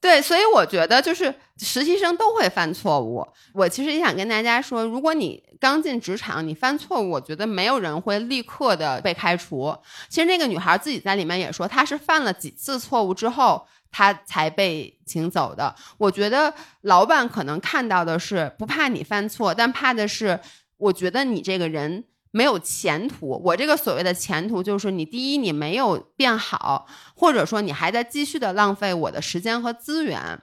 [0.00, 3.26] 对，所以我觉得就是实习生都会犯错误。
[3.52, 9.76] 我其实也想跟大家说，如果你刚进职场，你犯错误，我觉得没有人会立刻的被开除。
[10.08, 15.74] 其实那个女孩自己在里面也说，她是犯了几次错误之后，她才被请走的。
[15.98, 20.40] 我觉得老板可能看到的是不怕你犯错，但怕的是，
[20.78, 22.04] 我觉得你这个人。
[22.32, 30.40] 没有前途，我这个所谓的前途就是你第一你没有变好，或者说你还在继续的浪费我的时间和资源。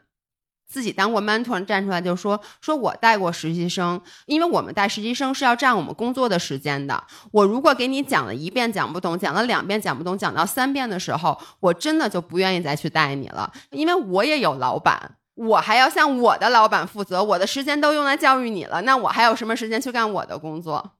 [0.67, 7.01] 自己当过 mentor 站出来就说说我带过实习生，因为我们带实习生是要占我们工作的时间的。
[7.31, 15.15] 我如果给你讲了一遍讲不懂，讲了两遍讲不懂，讲到三遍的时候，我真的就不愿意再去带你了，因为我也有老板。
[15.35, 20.93] 我还要向我的老板负责，我的时间都用来教育你了，那我还有什么时间去干我的工作？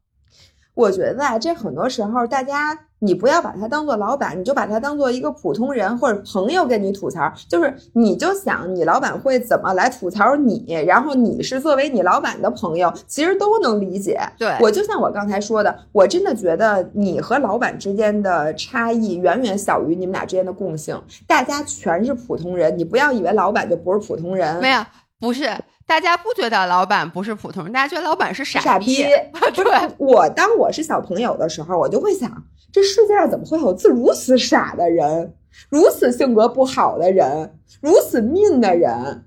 [0.76, 14.20] 我觉得啊，这很多时候大家你不要把他当做老板，你就把他当做一个普通人或者朋友跟你吐槽，就是你就想你老板会怎么来吐槽你，然后你是作为你老板的朋友，其实都能理解。
[14.38, 21.00] 对我就像我刚才说的，我真的觉得你和老板之间的差异远远小于你们俩之间的共性。
[21.28, 24.60] 大家全是普通人，你不要以为老板就不是普通人。
[24.60, 24.82] 没有，
[25.20, 25.50] 不是，
[25.86, 29.04] 大家不觉得老板不是普通人，大家觉得老板是傻傻逼。
[29.54, 32.32] 对，我当我是小朋友的时候，我就会想，
[32.78, 35.34] 这世界上怎么会有自如此傻的人，
[35.68, 39.26] 如此性格不好的人，如此命的人？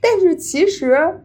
[0.00, 1.20] 但是其实，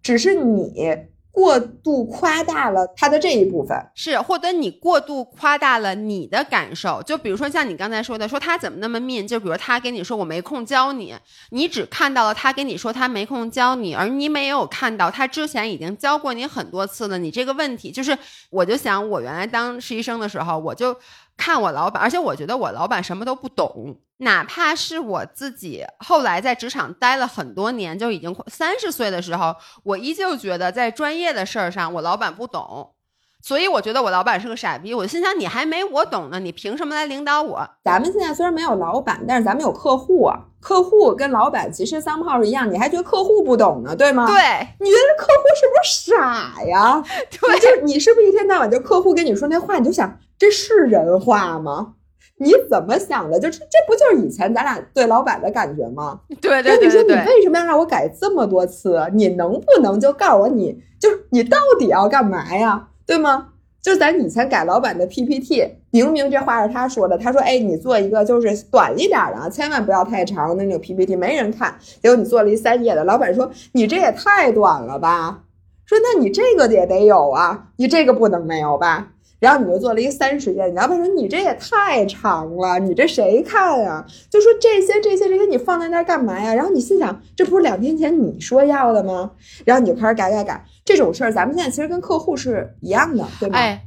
[0.00, 3.76] 只是你过度夸大了他的这一部分。
[3.94, 11.14] 是，或者你过度夸大了你的感受，就比如说像你刚才说的，说他怎么那么命就比如他跟你说我没空教你，
[11.50, 17.18] 你只看到了他跟你说他没空教你，而你没有看到他之前已经教过你很多次了。
[17.18, 18.16] 你这个问题就是，
[18.50, 20.94] 我就想我原来当实习生的时候，我就
[21.42, 32.94] 看我老板，而且我觉得我老板什么都不懂，哪怕是我自己后来在职场待了很多年，就已经三十岁的时候，我依旧觉得在专业的事儿上我老板不懂。
[33.42, 37.68] 所以我觉得我老板是个傻逼，我心想你还没我懂呢，你凭什么来领导我？
[37.84, 40.38] 咱们现在虽然没有老板，但是咱们有客户啊。
[40.60, 44.26] 客户跟老板其实三炮是一样，你还觉得客户不懂呢，对吗？
[44.28, 44.34] 对，
[44.78, 47.02] 你觉得客户是不是傻呀？
[47.28, 51.94] 对，就你是不是一天到晚就客户跟你说那话，你就想这是人话吗？
[52.38, 53.40] 你怎么想的？
[53.40, 56.20] 就是这不就是以前咱俩对老板的感觉吗？
[56.40, 57.16] 对对对对对。
[57.16, 59.04] 你为什么要让我改这么多次？
[59.14, 62.88] 你能不能就告诉我你，就是你到底要干嘛呀？
[63.12, 63.48] 对吗？
[63.82, 75.42] 就咱以前改老板的 PPT，明明这话是他说的，他说：“哎，你做一个就是短一点的啊，千万不要太长的那种 PPT，没人看。”结果你做了一三页的，老板说：“你这也太短了吧？”
[75.84, 79.08] 说：“那你这个也得有啊，你这个不能没有吧？”
[79.42, 86.54] 然后你就做了一个三十页，你老板说：“你这也太长了，你这谁看啊？”就说这些这些这些你放在那儿干嘛呀？
[86.54, 89.32] 然后你心想，这不是两天前你说要的吗？
[89.64, 90.64] 然后你就开始改改改。
[90.84, 93.58] 这种事儿，咱们现在其实跟客户是一样的，对吗？
[93.58, 93.82] 哎，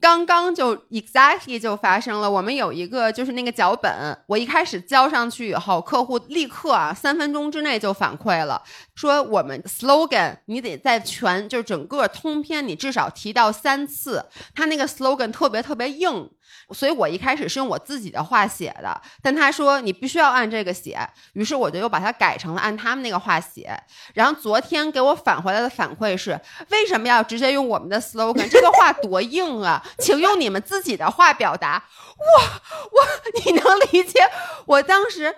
[0.00, 2.30] 刚刚就 exactly 就发生了。
[2.30, 8.62] 我们有一个就是那个脚本，我一开始交上去以后，客户立刻啊三分钟之内就反馈了，
[8.94, 16.30] 说我们 slogan 你得在全就整个通篇你至少提到三次，他那个 slogan 特别特别硬。
[16.72, 20.98] 所以我一开始是用我自己的话写的，但他说你必须要按这个写，
[21.34, 23.70] 于是我就又把它改成了按他们那个话写。
[24.14, 28.48] 然后昨天给我返回来的反馈是，为什么要直接用我们的 slogan？
[28.50, 31.84] 这个话多硬啊，请用你们自己的话表达。
[32.16, 34.20] 哇，我你能理解？
[34.66, 35.36] 我当时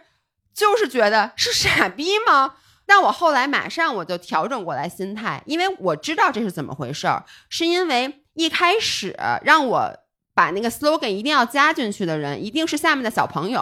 [0.54, 2.54] 就是觉得是傻逼吗？
[2.86, 9.94] 但我后来马上我就调整过来心态，因为我知道这是怎么回事儿，是因为一开始让我。
[10.38, 13.60] 把那个 slogan 一定要加进去的人，一定是下面的小朋友，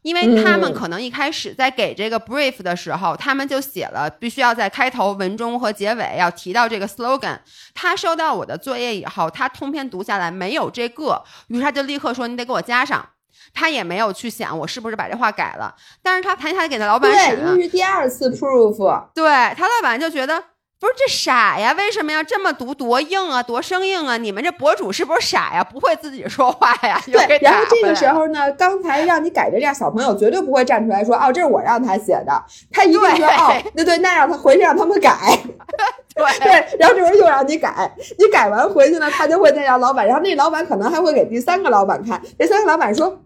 [0.00, 7.38] 因为他们可能一开始在给这个 brief 的时候，他们就写了必须要在开头、文中和结尾要提到这个 slogan。
[7.74, 13.06] 他收到我的作业以后，他通篇读下来没有这个，于是他就立刻说：“你得给我加上。”
[13.52, 20.42] 他也没有去想我是不是把这话改了，但是他谈下来给他老板审，因为是第二次 proof，对他老板就觉得。
[20.78, 21.72] 不是这傻呀？
[21.78, 22.74] 为什么要这么读？
[22.74, 24.18] 多硬啊，多生硬啊！
[24.18, 25.64] 你们这博主是不是傻呀？
[25.64, 27.00] 不会自己说话呀？
[27.10, 27.38] 对。
[27.40, 35.16] 然后这个时候呢，刚才让你改的这样小朋友绝对不会站出来说：“哦，这是我让他写的。”他一定说：“哦，那对，那让他回去让他们改。
[36.14, 43.22] ”对，然后这会儿又让你改，你改完回去呢，他就会再让老板，然后那老板可能还会给第三个老板看，第三个老板说：“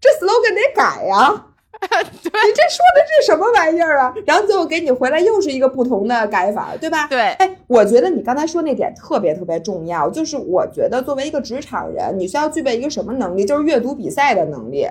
[0.00, 1.46] 这 slogan 得改呀。”
[2.12, 4.14] 你这说的是什么玩意儿啊？
[4.24, 7.06] 然后最后给你回来又是一个不同的改法，对吧？
[7.08, 13.44] 对，哎，我觉得你刚才说那点特别特别重要，就是我觉得作为一个职场人，你需要具备一个什么能力？
[13.44, 14.86] 就是阅读比赛的能力，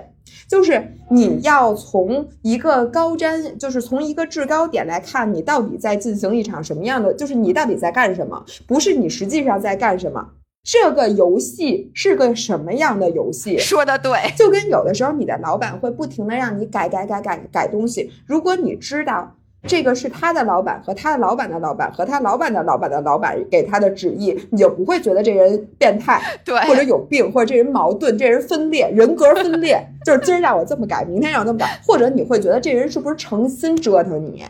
[0.48, 10.28] 就是你要从一个高瞻，就是从一个制高点来看，你到底在进行一场什么样的，就是你到底在干什么，不是你实际上在干什么。
[10.64, 13.58] 这个游戏是个什么样的游戏？
[13.58, 19.36] 说的对，就跟有的时候你的老板会不停的让你改改改改改东西，如果你知道
[19.66, 34.44] 这个是他的老板和他的老板的老板和他老板的老板的老板给他的旨意，你就不会觉得这人变态， 对，或者有病，或者这人矛盾，这人分裂，人格分裂， 就是今儿让我这么改，明天让我这么改，或者你会觉得这人是不是诚心折腾你？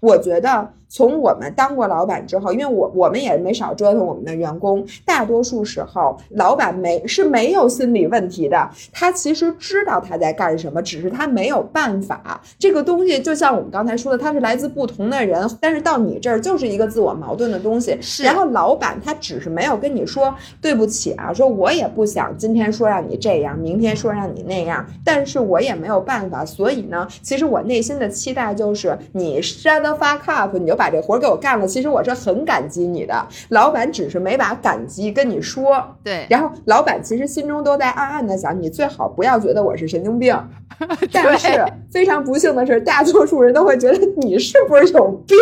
[0.00, 12.40] 我觉得从我们当过老板之后，因为我我们也没少折腾我们的员工，大多数时候老板没是没有心理问题的，他其实知道他在干什么，只是他没有办法。
[12.58, 17.98] 这个东西就像我们刚才说的，它是来自不同的人，但是到你这儿就是一个自我矛盾的东西。
[18.00, 18.22] 是。
[18.22, 26.44] 然后老板他只是没有跟你说对不起啊，说我也不想今天说让你这样，明天说让你那样，但是我也没有办法。
[26.44, 29.94] 所以呢，其实我内心的期待就是你删了。
[29.94, 31.66] 发 cup，你就把这活给我干了。
[31.66, 35.96] 其实我是很感激你的，老板只是没把感激跟你说。
[36.02, 40.36] 对，然后老板其实心中都在暗暗的想，你最好不要觉得我是神经病。
[41.12, 45.38] 但是非常不幸的是，大多数人都会觉得你是不是有病？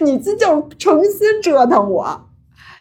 [0.00, 2.28] 你这就诚心折腾我。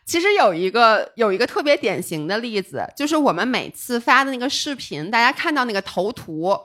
[0.04, 6.58] 其实有一个有一个特别典型的例子，就是我们每次发的那个视频，大家看到那个头图。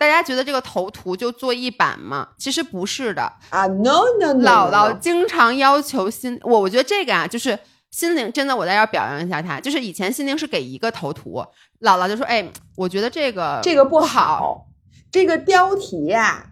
[0.00, 2.28] 大家觉得这个头图就做一版吗？
[2.38, 4.48] 其实不是的啊！No No No！
[4.48, 7.58] 姥姥经常要求心我，我觉得这个啊，就是
[7.90, 9.60] 心灵真的，我在这表扬一下他。
[9.60, 11.44] 就是以前心灵是给一个头图，
[11.82, 14.68] 姥姥就说：“哎，我觉得这个这个不好，
[15.12, 16.46] 这个标题呀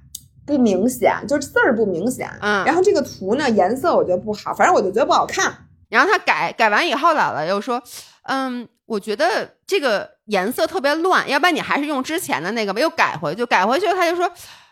[0.45, 2.31] 不明显，就是字儿不明显。
[2.43, 5.67] 嗯，然后这个图呢颜色我觉得不好，反正我就觉得不好看。
[5.89, 7.83] 然后他改改完以后，姥姥又说：
[8.25, 12.81] 嗯。”我觉得这个颜色特别乱，要不然你还是用之前的那个吧。
[12.81, 14.27] 又改回去，改回去他就说：“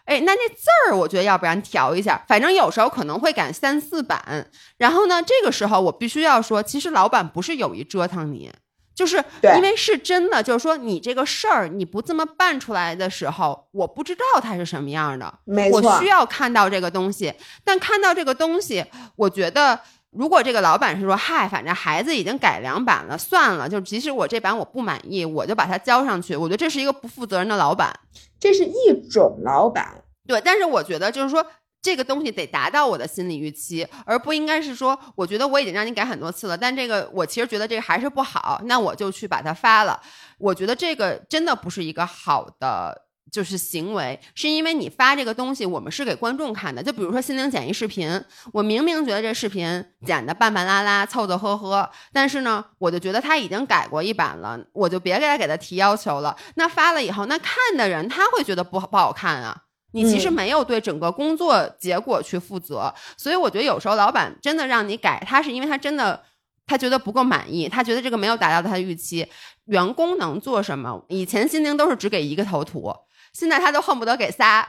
[0.07, 2.25] 哎，那那字儿，我觉得要不然调一下。
[2.27, 4.51] 反正有时候可能会改三四版。
[4.79, 8.51] 然后呢，这个时候我必须要说，其实老板不是有意折腾你，
[8.95, 9.23] 就是
[9.55, 15.41] 因为是真的，就是说你这个事儿你不这么办出来的时候，我不知道它是什么样的。
[15.45, 17.35] 没错，我需要看到这个东西。
[17.63, 18.87] 但看到这个东西，
[19.17, 19.79] 我觉得。
[20.17, 26.35] 如果这个老板是说，嗨，反正孩子已经改良版了，算了，就即使我这版我不满意，我就把它交上去。
[26.35, 27.93] 我觉得这是一个不负责任的老板，
[28.41, 30.03] 这是一种老板。
[30.27, 31.47] 对，但是我觉得就是说，
[31.83, 40.01] 这个东西得达到我的心理预期，而不应该是说，我觉得我已经让你改很多次了，但这个我其实觉得这个还是不好，那我就去把它发了。
[40.39, 43.06] 我觉得这个真的不是一个好的。
[43.31, 46.83] 就是行为，是因为你发这个东西，我们是给观众看的。
[46.83, 48.23] 就比如说心灵剪一视频，
[48.53, 56.37] 我明明觉得这视频剪的半半拉拉、凑凑合合，但是呢，我就觉得他已经改过一版了，我就别给他给他提要求了。
[56.55, 59.63] 那发了以后，那看的人他会觉得不好不好看啊。
[59.93, 66.23] 你其实没有对整个工作结果去负责，所以我觉得有时候老板真的让你改，他是因为他真的
[66.67, 69.27] 他觉得不够满意，他觉得这个没有达到他的预期。
[69.67, 71.03] 员工能做什么？
[71.09, 72.95] 以前心灵都是只给一个头图。
[73.39, 74.67] 现在他都恨不得给仨，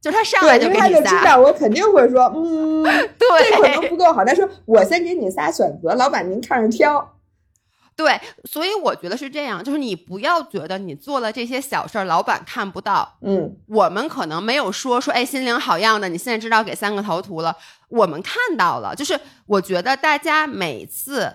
[0.00, 0.88] 就他上来就给你仨。
[0.88, 2.82] 他就知道我肯定会说，嗯，
[3.16, 4.24] 对，这可能不够好。
[4.24, 7.14] 他说我先给你仨选择，老板您看着挑。
[7.94, 13.16] 对，所以我觉得是这样，就是你不要觉得你做了这些小事儿，老板看不到。
[13.22, 17.56] 嗯，我们可能没有说说，哎，心灵好样的，你现在知道给三个头图了，
[17.88, 18.96] 我们看到了。
[18.96, 21.32] 就是我觉得大家每次。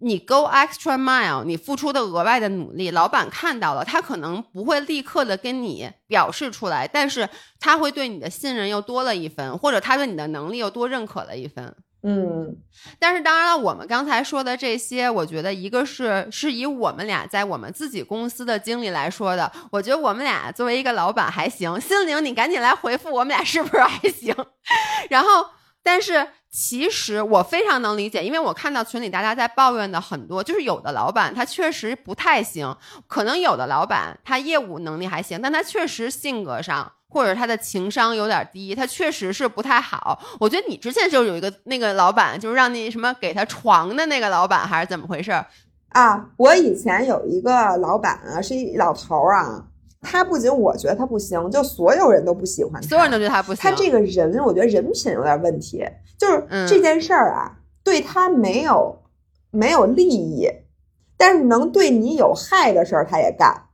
[0.00, 7.28] 你 go extra mile，你付出的额外的努力，老板看到了，他可能不会立刻的跟你表示出来，但是
[7.58, 11.74] 他会对你的信任又多了一分，或者他对你的能力又多认可了一分。
[12.02, 12.56] 嗯，
[12.98, 21.78] 但是当然了，我们刚才说的这些，我觉得一个是是以我们俩在我们自己公司的经历来说的，我觉得我们俩作为一个老板还行。
[21.78, 24.34] 心灵，你赶紧来回复我们俩是不是还行？
[25.10, 25.44] 然后，
[25.82, 26.28] 但是。
[26.52, 32.76] 其实我非常能理解，因为我看到群里大家在抱怨的很多，就是有的老板他确实不太行，
[33.06, 40.20] 可能有的老板他业务能力还行，但他确实性格上或者他的情商有点低，他确实是不太好。
[40.40, 45.30] 我觉得你之前就有一个那个老板，就是让你什么给他床的那个老板，还是怎么回事
[45.90, 46.30] 啊？
[46.36, 49.66] 我以前有一个老板啊，是一老头儿啊。
[50.00, 52.88] 他不仅我觉得他不行，就所有人都不喜欢他。
[52.88, 53.62] 所有人都觉得他不行。
[53.62, 55.84] 他这个人，我觉得人品有点问题。
[56.18, 59.02] 就是这件事儿啊，对他没有
[59.50, 60.48] 没有利益，
[61.16, 63.66] 但是能对你有害的事儿他也干，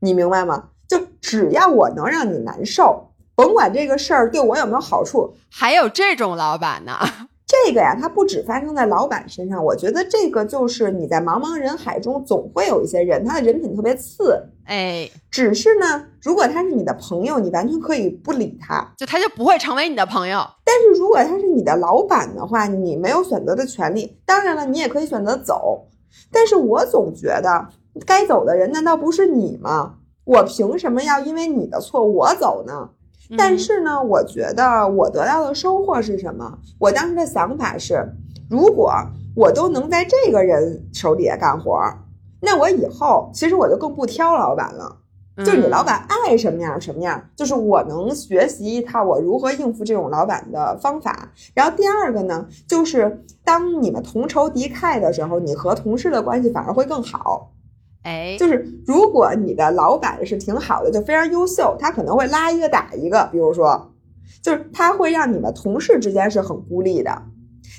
[0.00, 0.70] 你明白吗？
[0.88, 6.92] 就只要我能让你难受，甭管这个事儿对我有没有好处，还有这种老板呢。
[7.64, 20.44] 这个呀，它不只发生在老板身上，我觉得这个就是你在茫茫人海中总会有一些人，他的人品特别次，哎，只是呢，如果他是你的朋友，你完全可以不理他，就他就不会成为你的朋友。
[20.64, 24.18] 但是如果他是你的老板的话，你没有选择的权利。
[24.26, 25.86] 当然了，你也可以选择走，
[26.32, 27.68] 但是我总觉得
[28.04, 29.94] 该走的人难道不是你吗？
[30.24, 32.90] 我凭什么要因为你的错我走呢？
[33.36, 36.58] 但是呢，我觉得我得到的收获是什么？
[36.78, 38.14] 我当时的想法是，
[38.50, 38.92] 如果
[39.34, 41.80] 我都能在这个人手底下干活，
[42.40, 44.98] 那我以后其实我就更不挑老板了。
[45.38, 51.32] 就是你老板爱什么样什么样，就是我能学习一套我如何应付这种老板的方法。
[51.54, 57.50] 然后第二个呢，就是当你们同仇敌忾的时候，你和同事的关系反而会更好。
[58.04, 63.92] 哎，就是如果你的老板是挺好的，就非常优秀，他可能会拉一个打一个，比如说，
[64.42, 67.22] 就是他会让你们同事之间是很孤立的。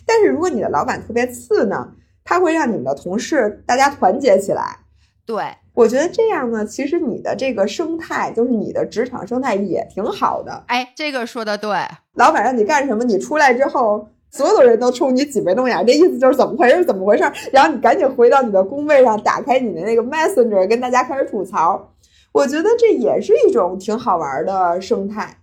[0.05, 1.91] 但是如果你的老板特别次呢，
[2.23, 4.79] 他会让你们的同事大家团结起来。
[5.27, 5.43] 对，
[5.75, 10.63] 我觉得这样呢，其实你的这个生态，就是你的职场生态也挺好的。
[10.67, 11.77] 哎，这个说的对，
[12.15, 14.09] 老板让你干什么，你出来之后。
[14.35, 16.83] 所有人都冲你挤眉弄眼，这意思就是怎么回事？
[16.83, 17.23] 怎么回事？
[17.53, 21.93] 然后你赶紧回到你的工位上，打开你的那个 Messenger，跟大家开始吐槽。
[22.33, 25.37] 我觉得这也是一种挺好玩的生态。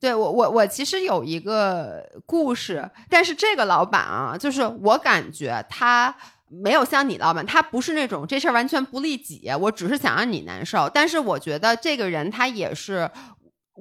[0.00, 6.16] 对我，我我其实有一个故事，但是这个老板啊，就是我感觉他
[6.48, 10.90] 没有像你老板，他不是那种这事儿完全不利己，我只是想让你难受。
[10.94, 13.10] 但是我觉得这个人他也是，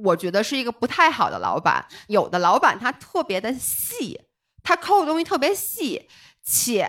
[0.04, 1.86] 我觉得是一个不太好的老板。
[2.10, 4.20] 有的老板他特别的细。
[4.64, 6.08] 他抠的东西特别细，
[6.44, 6.88] 且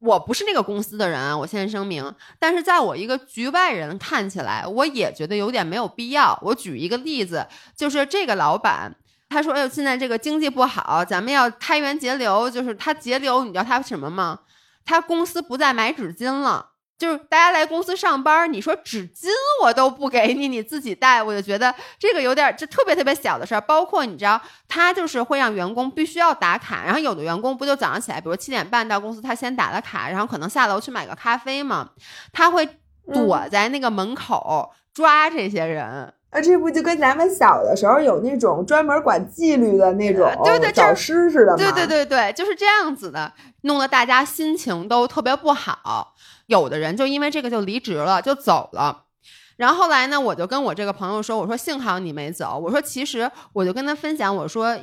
[0.00, 2.14] 我不是那个公司的人，我先声明。
[2.38, 6.36] 但是在我一个局外人看起来，我也觉得有点没有必要。
[6.42, 7.46] 我举一个例子，
[7.76, 8.96] 就是这个老板，
[9.28, 14.40] 他说：“哎呦，现在这个经济不好，咱们要开源节流。”就是他节流，你知道他什么吗？
[14.84, 16.71] 他公司不再买纸巾了。
[17.02, 19.26] 就是大家来公司上班，你说纸巾
[19.60, 23.60] 我都不给你，你自己带，我就觉得这个有点这特别特别小的事儿。
[23.60, 31.90] 包括你知道，他就是会让员工必须要打卡，然后有的员工不就早上起来，比如七点半到公司，他先打了卡，然后可能下楼去买个咖啡嘛，
[32.32, 32.68] 他会
[33.12, 36.12] 躲在那个门口抓这些人。
[36.30, 41.56] 啊，这不就跟咱们小的时候有那种专门管纪律的那种对对教师似的吗？
[41.58, 43.30] 对对对对，就是这样子的，
[43.62, 46.14] 弄得大家心情都特别不好。
[46.46, 49.04] 有的人就因为这个就离职了，就走了。
[49.56, 52.58] 然后后来呢，我就跟我这个朋友说：“我说幸好你没走。
[52.58, 54.76] 我说其实我就跟他分享，我说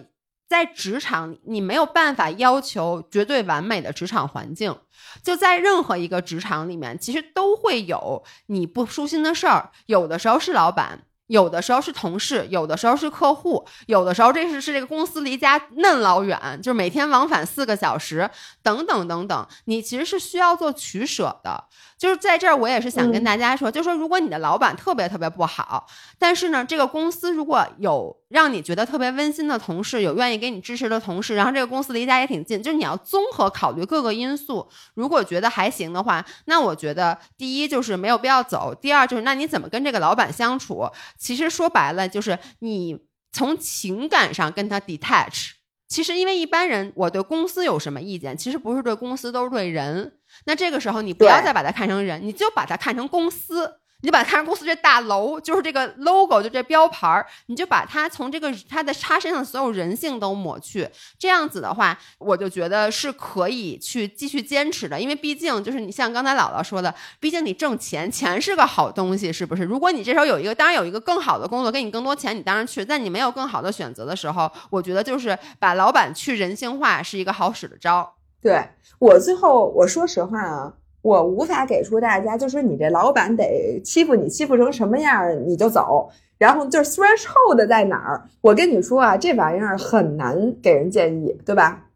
[0.48, 4.76] 在职场你没有办法要求绝对完美的职场环境，
[5.24, 9.72] 就在任何一个职场里面，其实都会有你不舒心的事儿。
[9.88, 18.30] 有的时候是老板。”有的时候是同事，有的时候是客户，有的时候这是是这个公司离家嫩老远，就是每天往返四个小时，
[18.64, 21.66] 等等等等，你其实是需要做取舍的。
[22.00, 25.86] 就是在这儿，我也是想跟大家说，就说如果你的老板特别特别不好，
[26.18, 34.66] 但是呢，这个公司如果有让你觉得特别温馨的同事，有愿意给你支持的同事，然后这个公司离家也挺近，就是你要综合考虑各个因素。
[34.94, 40.90] 如果觉得还行的话，那我觉得第一就是没有必要走，第二就是那你怎么跟这个老板相处？
[41.18, 42.98] 其实说白了就是你
[43.34, 45.50] 从情感上跟他 detach。
[45.90, 50.14] 其实因为一般人，我对公司有什么意见，其实不是对公司，都是对人。
[50.50, 53.76] 那这个时候，你不要再把它看成人，你就把它看成公司。
[54.02, 60.90] 你把它看成公司这大楼，就是这个 logo，就这标牌儿，你就把它从这个它的它身上所有人性都抹去。
[61.20, 64.98] 这样子的话，我就觉得是可以去继续坚持的。
[64.98, 69.64] 因为毕竟就是你像刚才姥姥说的，毕竟你挣钱，钱是个好东西，是不是？
[69.64, 72.86] 如果你这时候有一个，当然有一个更好的工作，给你更多钱，你当然去。
[72.86, 78.16] 但你没有更好的选择的时候，我觉得就是把老板去人性化是一个好使的招。
[78.42, 78.64] 对
[79.00, 88.24] 我最后我说实话啊，我无法给出大家，就是你这老板得欺负你欺负成什么样你就走，然后就是 threshold 在哪儿？
[88.42, 91.88] 我跟你说啊，这玩意儿很难给人建议，对吧？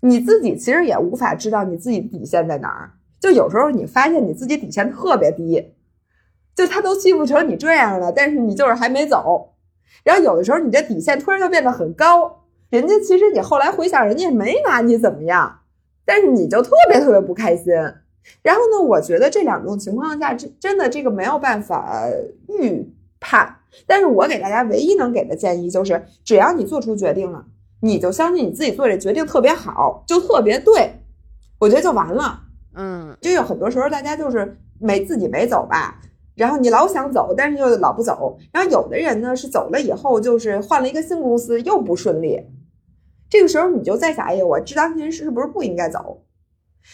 [0.00, 2.92] 你自己其实也无法知道你自己底线在哪儿。
[3.18, 5.72] 就有时候你发现你自己底线特别低，
[6.54, 9.54] 就他都欺负成你这样了，但是你就是还没走。
[10.04, 15.60] 然后有的时候你这底线突然就变得很高，人家其实你后来回想，人家也没拿你怎么样。
[16.08, 17.66] 但是你就特别特别不开心，
[18.40, 18.82] 然后呢？
[18.82, 22.08] 我觉得这两种情况下，真真的这个没有办法
[22.48, 22.90] 预
[23.20, 23.54] 判。
[23.86, 27.44] 但是我给大家唯一能给的建议就是，只要你做出决定了，
[27.82, 30.94] 你就相信你自己做这决定特别好，就特别对，
[31.58, 32.40] 我觉得就完了。
[32.74, 36.00] 嗯，就有很多时候大家就是没自己没走吧，
[36.34, 38.38] 然后你老想走，但是又老不走。
[38.50, 42.40] 然后有的人呢是走了以后，就是换了一个新公司又不顺利，
[43.30, 46.22] 这个时候你就在想，哎呀，我知当前是不是不应该走？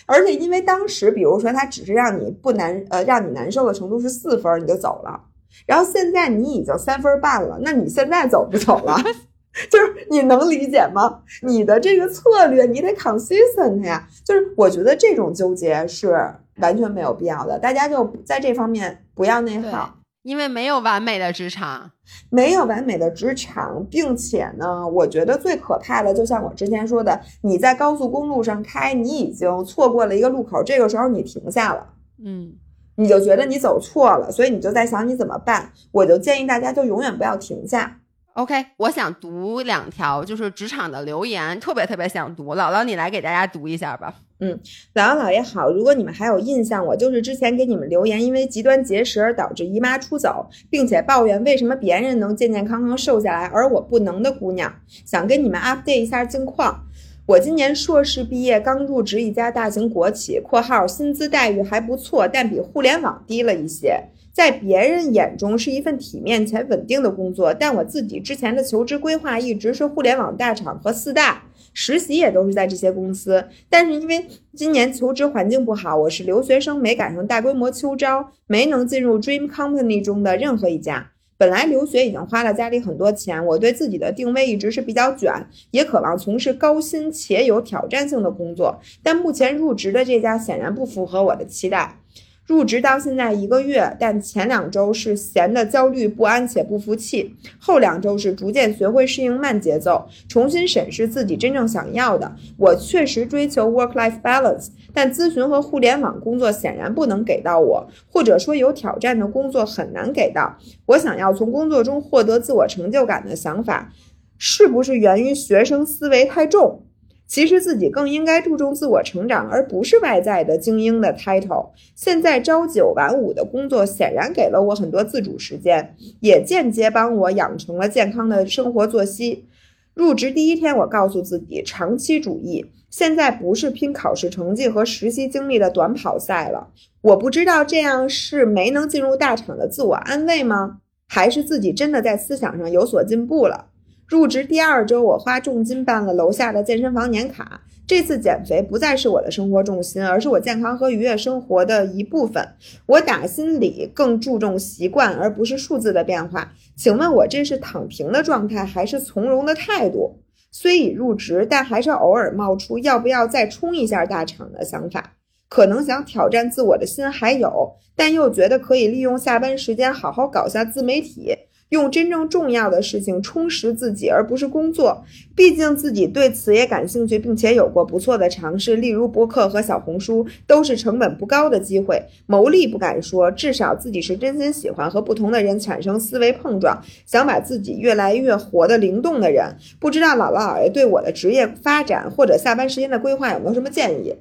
[0.06, 5.20] 而且因为当时，比如说他只是让你不难，呃，让你难受的程度是四分，你就走了。
[5.66, 8.96] 然后现在你已经三分半了，那你现在走不走了？
[9.70, 11.22] 就是你能理解吗？
[11.42, 14.08] 你的这个策略你得 consistent 呀。
[14.24, 19.94] 就是我觉得这种纠结是完全没有必要的，大家就在这方面不要内耗。
[20.24, 21.90] 因为没有完美的职场，
[22.30, 31.86] 没有完美的职场，并且呢，我觉得最可怕的，就像我之前说的，你在高速公路上开，你已经错过了一个路口，这个时候你停下了，
[32.24, 32.54] 嗯，
[32.96, 35.70] 你就觉得你走错了，所以你就在想你怎么办。
[35.92, 38.00] 我就建议大家就永远不要停下。
[38.34, 42.56] OK，我想读两条就是职场的留言，特别特别想读。
[42.56, 44.12] 姥姥，你来给大家读一下吧。
[44.40, 44.58] 嗯，
[44.92, 45.70] 姥姥姥爷好。
[45.70, 56.86] 如果你们还有印象，我就是之前给你们留言，因为极端节食而导致姨妈出走，并且抱怨为什么别人能健健康康瘦下来，而我不能的姑娘，想跟你们 update 一下近况。
[57.26, 64.08] 我今年硕士毕业，刚入职一家大型国企（括号薪资待遇还不错，但比互联网低了一些）。
[64.34, 73.44] 在别人眼中是一份体面且稳定的工作，但我自己之前的求职规划一直是互联网大厂和四大，实习也都是在这些公司。
[73.70, 81.12] 但是因为今年求职环境不好，我是留学生，没赶上大规模秋招，没能进入 Dream Company 中的任何一家。
[81.36, 85.32] 本来留学已经花了家里很多钱，我对自己的定位一直是比较卷，
[85.70, 92.00] 也渴望从事高薪且有挑战性的工作，但目前入职的这家显然不符合我的期待。
[92.46, 102.36] 入职到现在一个月，但前两周是闲的焦虑不安且不服气，后两周是逐渐学会适应慢节奏，重新审视自己真正想要的。
[102.58, 110.98] 我确实追求 work-life balance，但咨询和互联网工作显然不能给到我，或者说有挑战的工作很难给到我。
[110.98, 113.90] 想要从工作中获得自我成就感的想法，
[114.36, 116.83] 是不是源于学生思维太重？
[117.26, 121.70] 其实自己更应该注重自我成长，而不是外在的精英的 title。
[121.94, 129.46] 现在朝九晚五的工作显然给了我很多自主时间，也间接帮我养成了健康的生活作息。
[129.94, 132.66] 入职第一天，我告诉自己长期主义。
[132.90, 136.68] 现在不是拼考试成绩和实习经历的短跑赛了。
[137.00, 140.78] 我不知道这样是没能进入大厂的自我安慰吗？
[141.08, 143.66] 还是自己真的在思想上有所进步了？
[144.14, 147.60] 入职第二周，我花重金办了楼下的健身房年卡。
[147.84, 152.48] 这次减肥不再是我的生活重心，而是我健康和愉悦生活的一部分。
[152.86, 156.52] 我打心里更注重习惯，而不是数字的变化。
[156.76, 160.20] 请问我这是躺平的状态，还是从容的态度？
[160.52, 165.14] 虽已入职，但还是偶尔冒出要不要再冲一下大厂的想法。
[165.48, 171.33] 可能想挑战自我的心还有，但又觉得可以利用下班时间好好搞下自媒体。
[171.74, 175.04] 用真正重要的事情充实自己，而不是工作。
[175.34, 182.00] 毕竟自己对此也感兴趣，并且有过不错的尝试，例如博客和小红书，都是成本不高的机会。
[182.26, 189.56] 牟利不敢说，至少自己是真心喜欢和不同的人产生思维碰撞，想把自己越来越活得灵动的人。
[189.80, 194.14] 不知道姥姥姥爷对我的职业发展或者下班时间的规划有没有什么建议？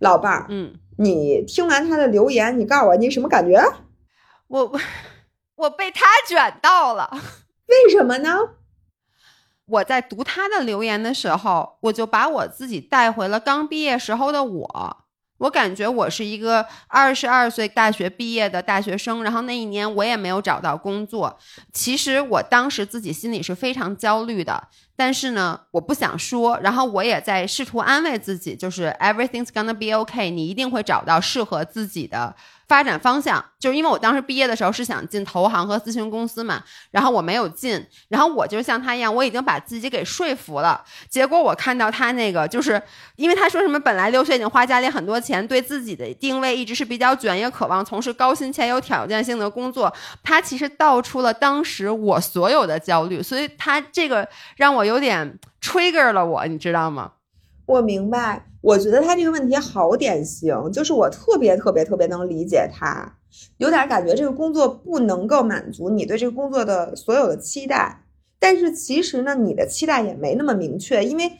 [0.00, 3.62] 老伴儿，嗯，你听完他的留言，你告诉我你什么感觉？
[4.48, 4.80] 我我。
[5.62, 7.10] 我被他卷到了，
[7.68, 8.36] 为什么呢？
[9.66, 14.96] 我在读他的留言的时候，我就把我自己带回了刚毕业时候的我。
[15.38, 21.36] 我感觉我是一个二十二岁大学毕业的大学生，然后那一年我也没有找到工作。
[21.72, 26.56] 其实我当时自己心里是非常焦虑的，但是呢，我不想说。
[26.60, 32.36] 然后我也在试图安慰自己，就是 everything's gonna be okay，你一定会找到适合自己的。
[32.72, 40.82] 发展方向就是因为我当时毕业的时候是想进投行和咨询公司嘛，然后我没有进，然后我就像他一样，我已经把自己给说服了。
[41.06, 42.80] 结果我看到他那个，就是
[43.16, 49.92] 因为他说什么本来留学已经花家里很多钱，对自己的定位一直是比较卷，也渴望从事高薪且有挑战性的工作。
[50.22, 57.12] 他其实道出了当时我所有的焦虑，所以他这个让我有点 trigger 了我，你知道吗？
[57.72, 58.46] 我明白。
[58.60, 63.12] 我觉得他这个问题好典型，就是我特别特别特别能理解他，
[63.56, 68.04] 有点感觉这个工作不能够满足你对这个工作的所有的期待，
[68.38, 71.32] 但是其实呢，你的期待也没那么明确，因为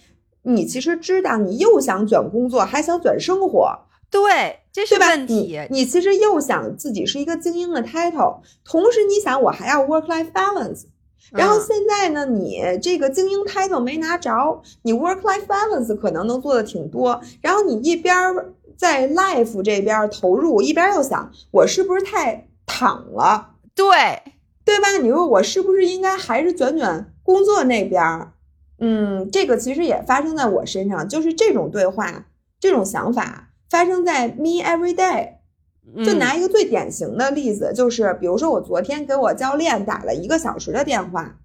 [0.43, 3.79] 你其实知道你又想卷工作，还想卷生活，
[4.11, 5.61] 对，这是问题。
[5.71, 10.87] 你其实又想自己是一个精英的 title，同时你想我还要 work life balance。
[11.31, 17.21] 然后现在呢，你这个精英 title 没拿着，你 work life balance 可能能做的挺多。
[17.41, 18.15] 然后你一边
[18.77, 23.51] 在 life 这边投入，一边又想我是不是太躺了？
[23.75, 23.87] 对
[24.65, 24.99] 对吧？
[25.01, 28.29] 你说我是不是应该还是卷卷工作那边？
[28.79, 32.27] 嗯，这个其实也发生在我身上，就是这种对话、
[32.61, 35.35] 这种想法发生在 me every day。
[36.05, 41.39] 就拿一个最典型的例子，就是比如说我昨天给我教练打了一个小时的电话，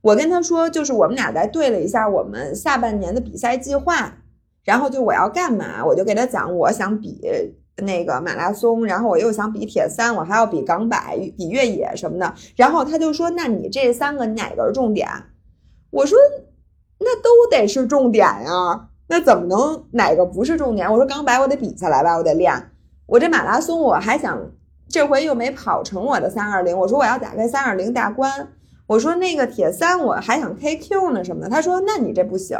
[0.00, 4.18] 我跟他说，就是我们俩在对了一下我们下半年的比赛计划，
[4.64, 7.20] 然后就我要干嘛，我就给他讲，我想比
[7.78, 15.08] 那个马拉松，然后我又想比铁三，我还要比港百、比越野什么的，然后他就说，那你这三个哪个是重点？
[15.90, 16.16] 我说，
[17.00, 20.90] 那都得是重点啊，那怎么能哪个不是重点？
[20.90, 22.70] 我说港百我得比下来吧，我得练。
[23.06, 24.50] 我这马拉松，我还想
[24.88, 28.48] 这回又没跑成我的三二零，我说我要打开三二零大关。
[28.86, 31.48] 我说那个铁三，我还想 KQ 呢什么的。
[31.48, 32.58] 他说那你这不行，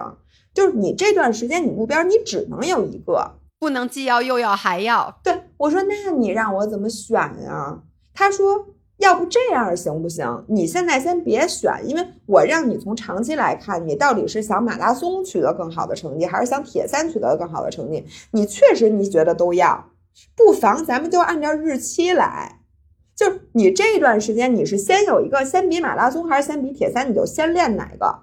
[0.52, 5.18] 就是你这段时间你目标你只能有一个，不能既要又要还要。
[5.22, 7.82] 对我说那你让我怎么选呀？
[8.14, 8.66] 他说
[8.98, 10.44] 要不这样行不行？
[10.48, 18.04] 你现在先别选，因为我让你从长期来看，你到底是想马拉松取得更好的成绩，还是想铁三取得更好的成绩？
[18.30, 19.90] 你确实你觉得都要。
[20.36, 22.60] 不妨咱们就按照日期来，
[23.14, 28.20] 就是你这段时间你是先有一个先比马拉松还是先比铁三，你就先练哪个，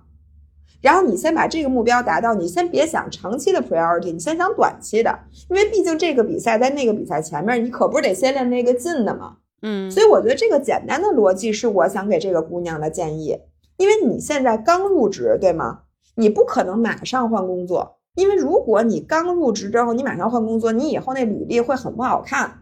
[0.81, 5.19] 然后你先把这个目标达到，你先别想长期的 priority，你先想短期的，
[5.49, 9.37] 因为毕竟这个比赛在那个比赛前面，你可不是得先练那个近的吗？
[9.61, 13.37] 嗯，所以我觉得这个简单的逻辑是我想给这个姑娘的建议，
[13.77, 15.81] 因为你现在刚入职，对吗？
[16.15, 18.01] 你不可能马上换工作。
[18.16, 22.59] 因为如果你刚入职之后，你马上换工作，你以后那履历会很不好看，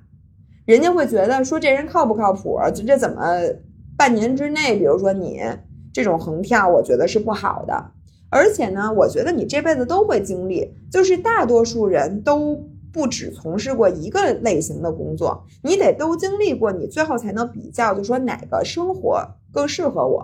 [0.65, 2.59] 人家会觉得说这人靠不靠谱？
[2.73, 3.21] 这这怎么
[3.97, 5.41] 半年之内，比如说你
[5.93, 7.91] 这种横跳，我觉得是不好的。
[8.29, 19.19] 而且呢，我觉得你这辈子都会经历，就是大多数人都不只从事过一个类型的工作，你得都经历过，你最后才能比较，就说哪个生活
[19.51, 20.23] 更适合我。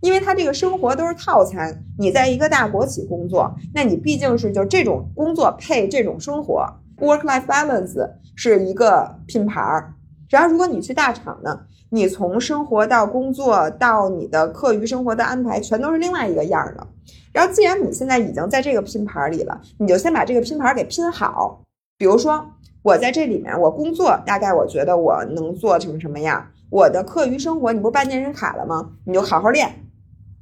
[0.00, 6.66] 因为他这个生活都是套餐，你在一个大国企工作，那你毕竟是就这种工作配这种生活
[6.98, 9.94] ，work life balance 是一个品牌儿。
[10.28, 16.86] 然后如果你去大厂呢，你从生活到工作到你的课余生活的安排，全都是另外一个样的。
[17.32, 21.62] 然后既然你现在已经在这个拼盘里了，你就先把这个拼盘给拼好。
[21.98, 22.44] 比如说
[22.82, 28.90] 我在这里面，我工作大概我觉得我能做成什么样，我的课余生活你不是办健身卡了吗？
[29.04, 29.68] 你就好好练。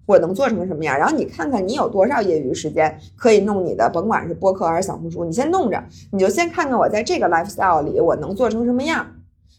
[0.08, 0.96] 我能做成什么样？
[0.98, 9.06] 然后你看看你有多少业余时间可以弄你的，甭管是播客还是小红书，你先弄着，你就先看看我在这个 lifestyle 里我能做成什么样。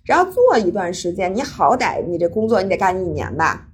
[0.06, 3.68] 然后做一段时间，你好歹你这工作你得干一年吧，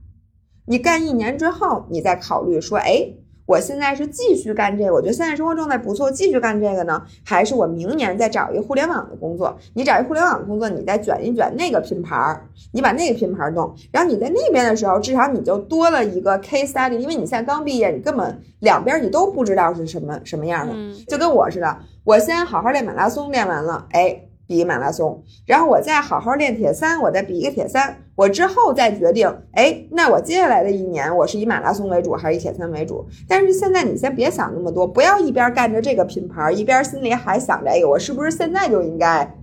[0.65, 3.07] 你干一年之后，你再考虑说，哎。
[3.45, 9.55] 我现在是继续干这个，我觉得现在生活状态不错，继续干这个呢，还是我明年再找一个互联网的工作？
[9.73, 20.73] 你找一互联网的工作，你再卷一卷那个品牌儿，你把那个品牌儿弄，然后你在那边的时候，至少你就多了一个 case study，因为你现在刚毕业，你根本两边你都不知道是什么什么样的，
[21.07, 24.21] 就跟我似的，我先好好练马拉松，练完了，哎。
[24.47, 33.05] 比马拉松，然后我再好好练铁三，我再比一个铁三，我之后再决定，哎，那我接下来的一年我是以马拉松为主还是以铁三为主？
[33.27, 39.37] 但是现在你先别想那么多，不要一边干着这个品牌，一边心里还想着，哎，我是不是现在就应该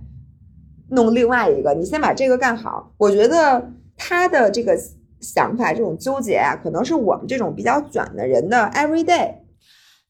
[0.89, 1.73] 弄另外一个？
[1.73, 2.91] 你先把这个干好。
[2.97, 4.75] 我觉得他的这个
[5.21, 9.35] 想法，这种纠结啊，可能是我们这种比较卷的人的 every day。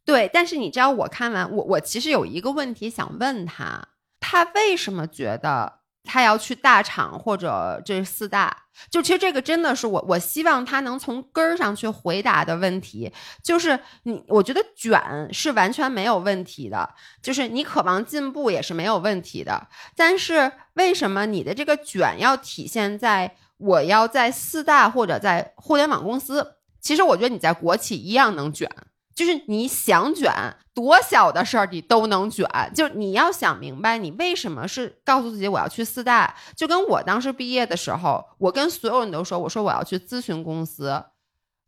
[0.05, 3.89] 对，但是你知道，我看完我我其实有一个问题想问他。
[4.25, 8.55] 他为什么觉得他要去大厂或者这四大？
[8.89, 13.11] 就其实这个真的是我，我希望他能从根儿上去回答的问题。
[13.41, 16.89] 就是你，我觉得卷是完全没有问题的，
[17.21, 19.67] 就是你渴望进步也是没有问题的。
[19.95, 26.55] 但是为什么你的这个卷要体现在我要在四大或者在互联网公司？
[26.81, 28.69] 其实我觉得你在国企一样能卷。
[29.15, 30.31] 就是你想卷
[30.73, 32.47] 多小的事儿，你都能卷。
[32.73, 36.35] 就你要想明白，你为什么是告诉自己我要去四大？
[36.55, 41.03] 就跟我当时毕业的时候，我跟所有人都说，我说我要去咨询公司。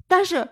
[0.08, 0.50] 但是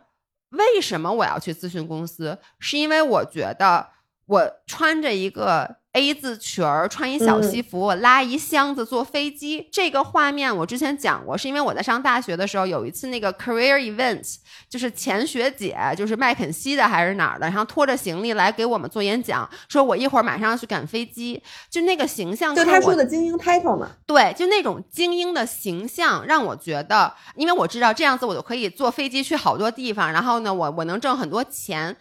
[0.49, 2.37] 为什么我要去咨询公司？
[2.59, 3.89] 是因为我觉得
[4.25, 9.67] 我穿着一个 A 字裙儿，穿一小西服，我拉一箱子坐飞机。
[9.71, 14.37] 这个画面我之前讲过，是因为我在上大学的时候有一次那个 career events，
[14.67, 21.39] 就是前学姐，就是麦肯锡的还是哪儿的，然后拖着行李来给我们做演讲，说我一会儿马上要去赶飞机，
[21.69, 31.95] 就那个形象，就他说的精英 title 嘛，对，就那种精英的形象，让我觉得，因为我知道这样子我就可以坐飞机去好多地方，然后呢，我我能挣很多钱。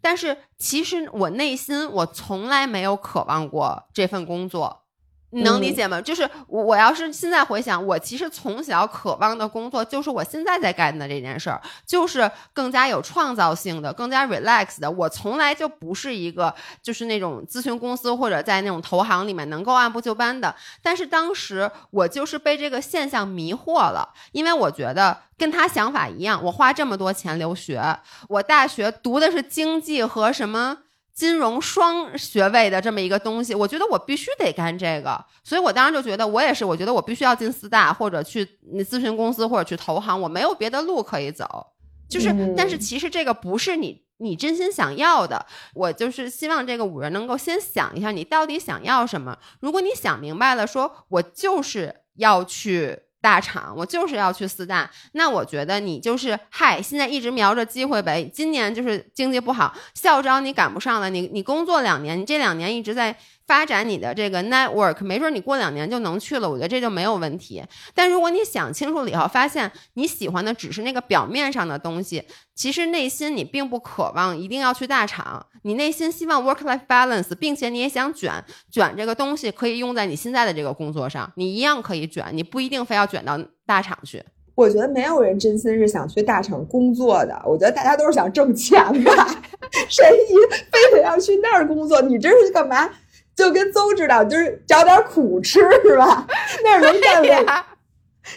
[0.00, 4.87] 但是其实我内心我从来没有渴望过这份工作。
[5.30, 6.00] 你能理解吗？
[6.00, 14.90] 就是我，我要是现在回想，我其实从小渴望的工作，就是我现在在干的这件事儿，就是更加有创造性的、更加 relax 的。
[14.90, 20.54] 我从来就不是一个就是那种咨询公司或者在那种投行里面能够按部就班的。
[20.82, 27.98] 但是当时我就是被这个现象迷惑了，因为我觉得跟他想法一样，我花这么多钱留学，
[28.28, 30.78] 我大学读的是经济和什么。
[31.18, 38.46] 金融双学位的这么一个东西，我觉得我必须得干这个，所以我当时就觉得我也是，我觉得我必须要进四大或者去
[38.88, 41.66] 咨询公司或者去投行，我没有别的路可以走。
[42.08, 45.44] 就是，但是其实这个不是你你真心想要的，
[45.74, 49.36] 我就是希望这个五人能够先想一下，你到底想要什么。
[49.58, 53.07] 如果你想明白了，说我就是要去。
[53.20, 54.90] 大厂，我就是要去四大。
[55.12, 58.24] 那我觉得你就是嗨，现在一直瞄着机会呗。
[58.32, 61.10] 今年就是经济不好，校招你赶不上了。
[61.10, 63.16] 你你工作两年，你这两年一直在。
[63.48, 67.64] 发展你的这个 network，没准你过两年就能去了，我觉得这就没有问题。
[67.94, 72.22] 但如果你想清楚了以后，发现你喜欢的只是那个表面上的东西，
[72.54, 84.22] 其实内心你并不渴望一定要去大厂，你内心希望 work life balance，并且你也想卷卷这个东西可以用在你现在的这个工作上，你一样可以卷，你不一定非要卷到大厂去。
[84.54, 89.26] 我觉得没有人真心是想去大厂工作的，我觉得大家都是想挣钱吧，
[89.88, 90.34] 谁一
[90.70, 92.02] 非得要去那儿工作？
[92.02, 92.90] 你这是干嘛？
[93.38, 96.26] 就跟邹指导就是找点苦吃是吧？
[96.64, 97.28] 那是能干的。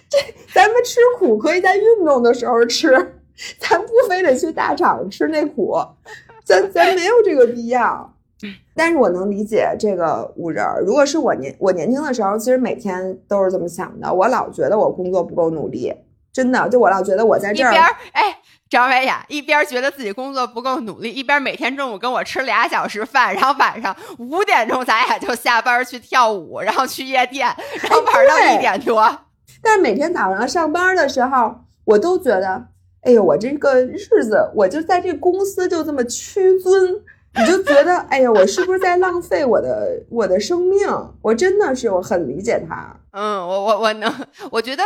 [0.08, 0.20] 这
[0.54, 2.92] 咱们吃苦可以在运动的时候吃，
[3.58, 5.76] 咱不非得去大厂吃那苦，
[6.46, 8.14] 咱咱没有这个必要。
[8.76, 10.64] 但是我能理解这个五人。
[10.86, 14.14] 如果是我年我年轻的时候，其实每天都是这么想的。
[14.14, 15.92] 我老觉得我工作不够努力，
[16.32, 17.72] 真的，就我老觉得我在这儿。
[18.14, 18.38] 哎。
[18.72, 29.06] 张维雅一边觉得自己工作不够努力，一边每天中午跟我吃俩小时饭，然后晚上五点钟咱俩就下班去跳舞，然后去夜店，然后玩到一点多。
[29.62, 31.54] 但是每天早上上班的时候，
[31.84, 32.68] 我都觉得，
[33.02, 36.96] 哎呦，我这个日子，我就在这公司就这么屈尊，
[37.36, 40.88] 你就觉得，哎呀，我是不是在浪费我的我的生命？
[41.22, 42.96] 我真的是，我很理解他。
[43.12, 44.10] 嗯，我我我能，
[44.50, 44.82] 我觉得。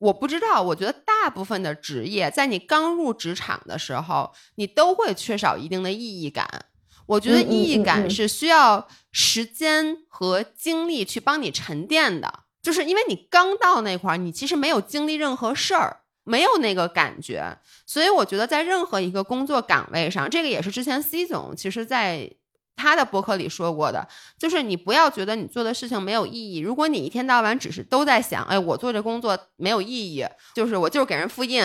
[0.00, 6.66] 我不知道，我觉得大部分的职业在你刚入职场的时候，你都会缺少一定的意义感。
[7.06, 17.58] 我觉得意义感是需要时间和精力去帮你沉淀的，就是因为你刚到那块儿，你其实没有经历任何事儿，没有那个感觉。
[17.84, 22.30] 所以我觉得在任何一个工作岗位上，这个也是之前 C 总其实在。
[22.76, 24.06] 他的博客里说过的，
[24.38, 26.58] 就是你不要觉得你做的事情没有意义。
[26.58, 31.62] 如果你一天到晚只是都在想，哎，我做这工作没有意义，就是我就是给人复印。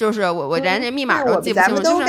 [0.00, 2.06] 就是我我连这密码都记不清楚，就是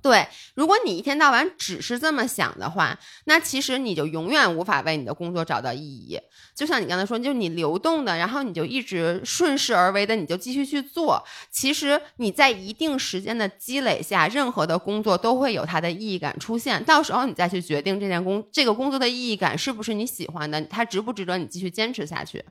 [0.00, 0.24] 对。
[0.54, 6.16] 如果你一天到晚只是这么想的话，那其实你就永远无法为你的工作找到意义。
[6.54, 11.20] 就像你刚才说，就是你流动的，然后你就一直顺势而为的，你就继续去做。
[11.50, 16.84] 其实你在一定时间的积累下，任何的工作都会有它的意义感出现。
[16.84, 22.44] 到时候你再去决定这件工这个工作的意义感是不是你喜欢的，它值不值得你继续坚持下去。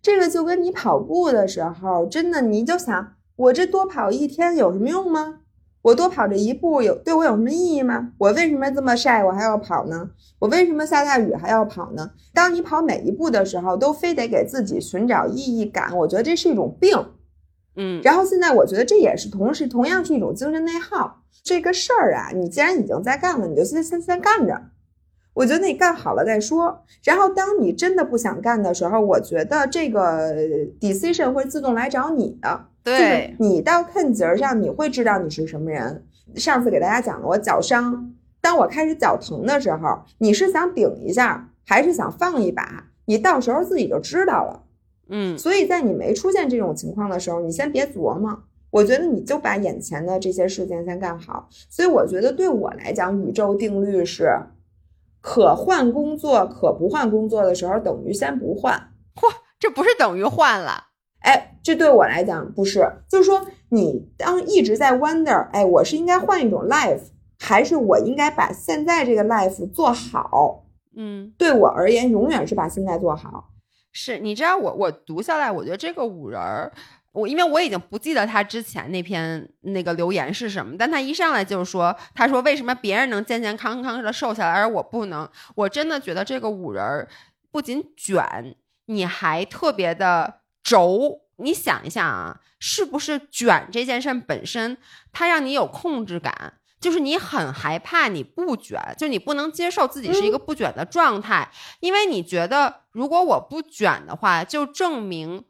[0.00, 3.14] 这个就跟你跑步的时候，真的你就想。
[3.36, 5.40] 我这多跑一天有什么用吗？
[5.82, 8.12] 我多跑这一步有对我有什么意义吗？
[8.16, 10.10] 我为什么这么晒我还要跑呢？
[10.38, 12.12] 我为什么下大雨还要跑呢？
[12.32, 16.96] 当你跑每一步的时候，都非得给自己寻找意义感，我觉得这是一种病。
[17.74, 21.22] 嗯，然后现在我觉得这也是同时同样是一种精神内耗。
[21.42, 24.62] 这个事儿啊，你既然已经在干了，你就先先先干着。
[25.34, 26.84] 我觉得你干好了再说。
[27.02, 30.32] 然后当你真的不想干的时候，我觉得这个
[30.78, 32.66] decision 会自动来找你的。
[32.84, 36.04] 对，你到看节儿上，你会知道你是什么人。
[36.34, 42.86] 上次给大家讲了，我脚伤，当我开始脚疼的时候，你是想顶一下，还是想放一把？
[43.04, 44.62] 你到时候自己就知道了。
[45.08, 48.44] 嗯，所以在你没出现这种情况的时候，你先别琢磨。
[48.70, 51.46] 我觉得你就把眼前的这些事情先干好。
[51.68, 54.30] 所以我觉得对我来讲，宇宙定律是：
[55.20, 58.92] 可换工作、可不换工作的时候，等于先不换。
[59.14, 60.84] 嚯，这不是等于换了？
[61.20, 67.02] 哎，这对我来讲不是，就是说你当一直在 wonder，哎，我是应该换一种 life，
[67.38, 70.64] 还是我应该把现在这个 life 做好？
[70.96, 73.50] 嗯，对我而言，永远是把现在做好。
[73.92, 76.72] 是你知道我我读下来，我觉得这个五人儿，
[77.12, 85.28] 我因为我已经不记得他之前那篇那个留言是什么，但他一上来就是说，他说为什么别人能健健康康的瘦下来，而我不能？
[85.54, 87.08] 我真的觉得这个五人儿
[87.50, 88.56] 不仅卷，
[88.86, 91.21] 你还特别的轴。
[91.42, 94.78] 你想一下啊，是不是卷这件事本身，
[95.12, 96.54] 它让你有控制感？
[96.80, 105.44] 就是你很害怕你不卷，就你不能接受自己是一个不卷的状态，因为你觉得如果我不卷的话，就证明。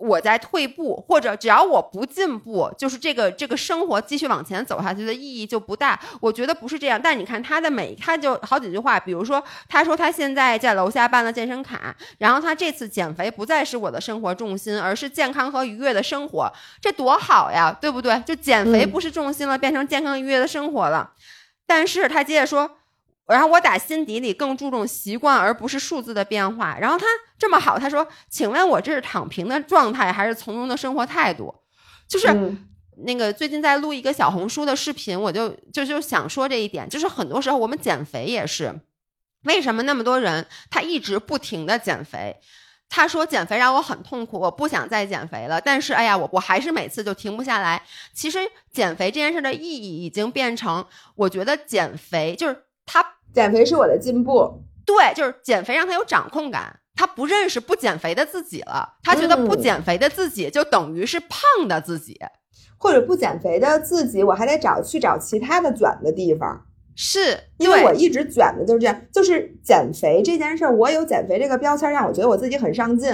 [0.00, 6.00] 我在退步，或者只要我不进步，就是这个这个生活继续往前走下去的意义就不大。
[6.20, 7.00] 我觉得不是这样。
[7.00, 18.18] 但你看他的每，他就好几句话，比如说他说他现在在楼下办了健身卡，然后他这次减肥不再是我的生活重心，而是健康和愉悦的生活，这多好呀，对不对？
[18.26, 21.12] 就减肥不是重心了，变成健康愉悦的生活了。
[21.66, 22.78] 但是他接着说。
[23.30, 26.76] 然后我打心底里更注重习惯，而不是数字的变化。
[26.80, 27.06] 然后他
[27.38, 31.54] 这么好，他说：“请问我这是躺平的状态，还是从容的生活态度？”
[32.08, 32.26] 就是
[33.04, 36.88] 那个最近在录一个小红书的视频，我就就就想说这一点。
[36.88, 38.74] 就是很多时候我们减肥也是，
[39.44, 42.36] 为什么那么多人他一直不停的减肥？
[42.88, 45.60] 他说减肥让我很痛苦，我不想再减肥了。
[45.60, 47.80] 但是哎呀，我我还是每次就停不下来。
[48.12, 48.40] 其实
[48.72, 53.06] 减肥这件事的意义已经变成，我觉得减肥就是他。
[53.32, 62.18] 减肥是我的进步，对，就是减肥让他有掌控感，他不认识不减肥的自己了，他觉得不减肥的自己就等于是胖的自己，
[62.76, 66.66] 或者不减肥的自己，我还得找去找其他的卷的地方，
[67.02, 73.10] 是因为我一直卷的就是这样，就是减肥这件事儿，我有减肥这个标签，让我觉得我自己很上进。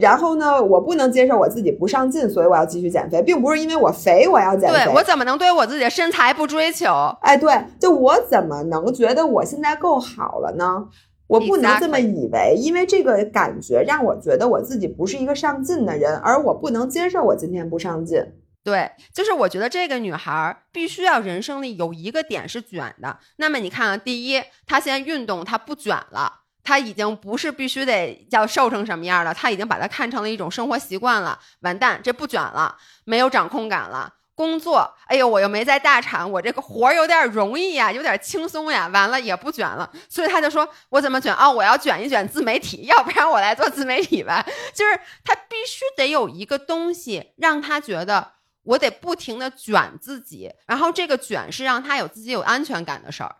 [0.00, 4.84] 然后呢，我不能接受我自己不上进，所以我要继续减肥，并不是因为我肥我要减肥。
[4.84, 6.86] 对我怎么能对我自己的身材不追求？
[7.20, 10.86] 哎，对，就我怎么能觉得我现在够好了呢？
[11.28, 18.20] 我不能这么以为，因为这个感觉让我觉得我自己不是一个上进的人，而我不能接受我今天不上进。
[18.66, 23.16] 对，就是我觉得这个女孩必须要人生里有一个点是卷的。
[23.36, 26.40] 那么你看啊，第一，她现在运动，她不卷了。
[26.64, 31.38] 她已经不是必须得要瘦成什么样了，她已经把它看成了一种生活习惯了。
[31.60, 34.14] 完蛋，这不卷了，没有掌控感了。
[34.34, 38.88] 工作，哎呦，我又没在大厂，我这个活儿有点容易呀，有点轻松呀。
[38.88, 41.48] 完了也不卷了，所以他就说：“我怎么卷啊？
[41.48, 44.44] 我要卷一卷自媒体，要不然我来做自媒体吧。
[44.74, 48.32] ”就是他必须得有一个东西让他觉得
[48.66, 53.36] 我得不停的卷自己，然后这个卷是让他有自己有安全感的事儿。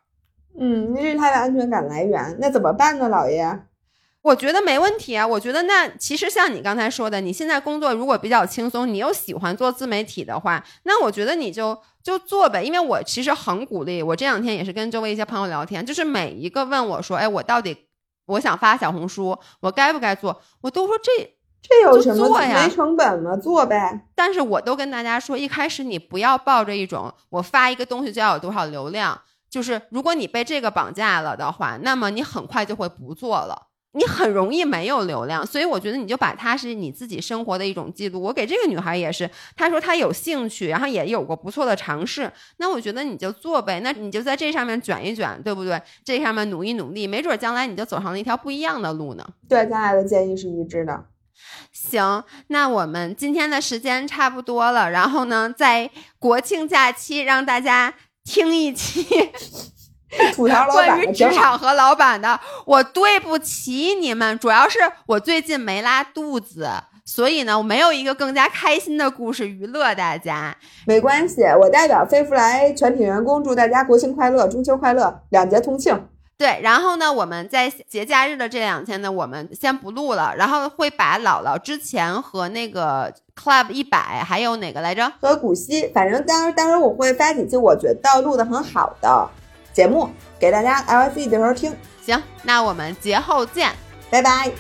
[0.59, 3.61] 嗯，那是他的安全感来源，那怎么办呢，老爷？
[4.23, 5.25] 我觉得没问题啊。
[5.25, 12.63] 我觉得那其实像你刚才说的，你现在工作如果比较轻松，你又喜欢做自媒体的话，那我觉得你就就做呗。
[12.63, 17.77] 因为我其实很鼓励，我这两天也是跟周围一些朋友聊天，就是每一个问我说，哎，我到底
[18.27, 20.41] 我想发小红书，我该不该做？
[20.63, 23.37] 我都说这这有什么没成本吗？
[23.37, 24.07] 做呗。
[24.15, 29.21] 但是我都跟大家说，一开始你不要抱着一种我发一个东西就要有多少流量。
[29.49, 35.47] 就是如果你被这个绑架了的话，那么你很快就会不做了，你很容易没有流量。
[35.47, 38.21] 所以我觉得你就把它是你自己生活的一种记录。
[38.21, 42.31] 我给这个女孩也是，她说她有兴趣，然后也有过不错的尝试。
[42.59, 45.81] 那我觉得你就做呗，那你就在这上面卷一卷，对不对？
[46.05, 49.27] 这上面努一努力，没准将来你就走上了一条不一样的路呢。
[49.49, 51.05] 对，咱俩的建议是一致的。
[51.73, 57.95] 行，那我们今天的时间差不多了，然后呢，在国庆假期让大家。
[58.29, 59.07] 听一期
[60.35, 66.69] 吐槽关于职场和老板的，我对不起你们，主要是我最近没拉肚子，
[67.05, 70.57] 所以呢，我没有一个更加开心的故事娱乐大家。
[70.87, 76.09] 没关系，我代表飞福来全体员工祝大家国庆快乐，中秋快乐，两节同庆。
[76.39, 85.11] 对，然后呢，我们在节假日的这两天呢，我们先不录了，然后会把姥姥之前和那个 Club 一百，还有哪个来着？
[85.21, 89.31] 和古希，反正待会儿待会儿我会发几期我觉得录的很好的
[89.73, 91.75] 节目给大家 L S E 的时候听。
[92.05, 93.73] 行，那我们节后见，
[94.11, 94.53] 拜拜。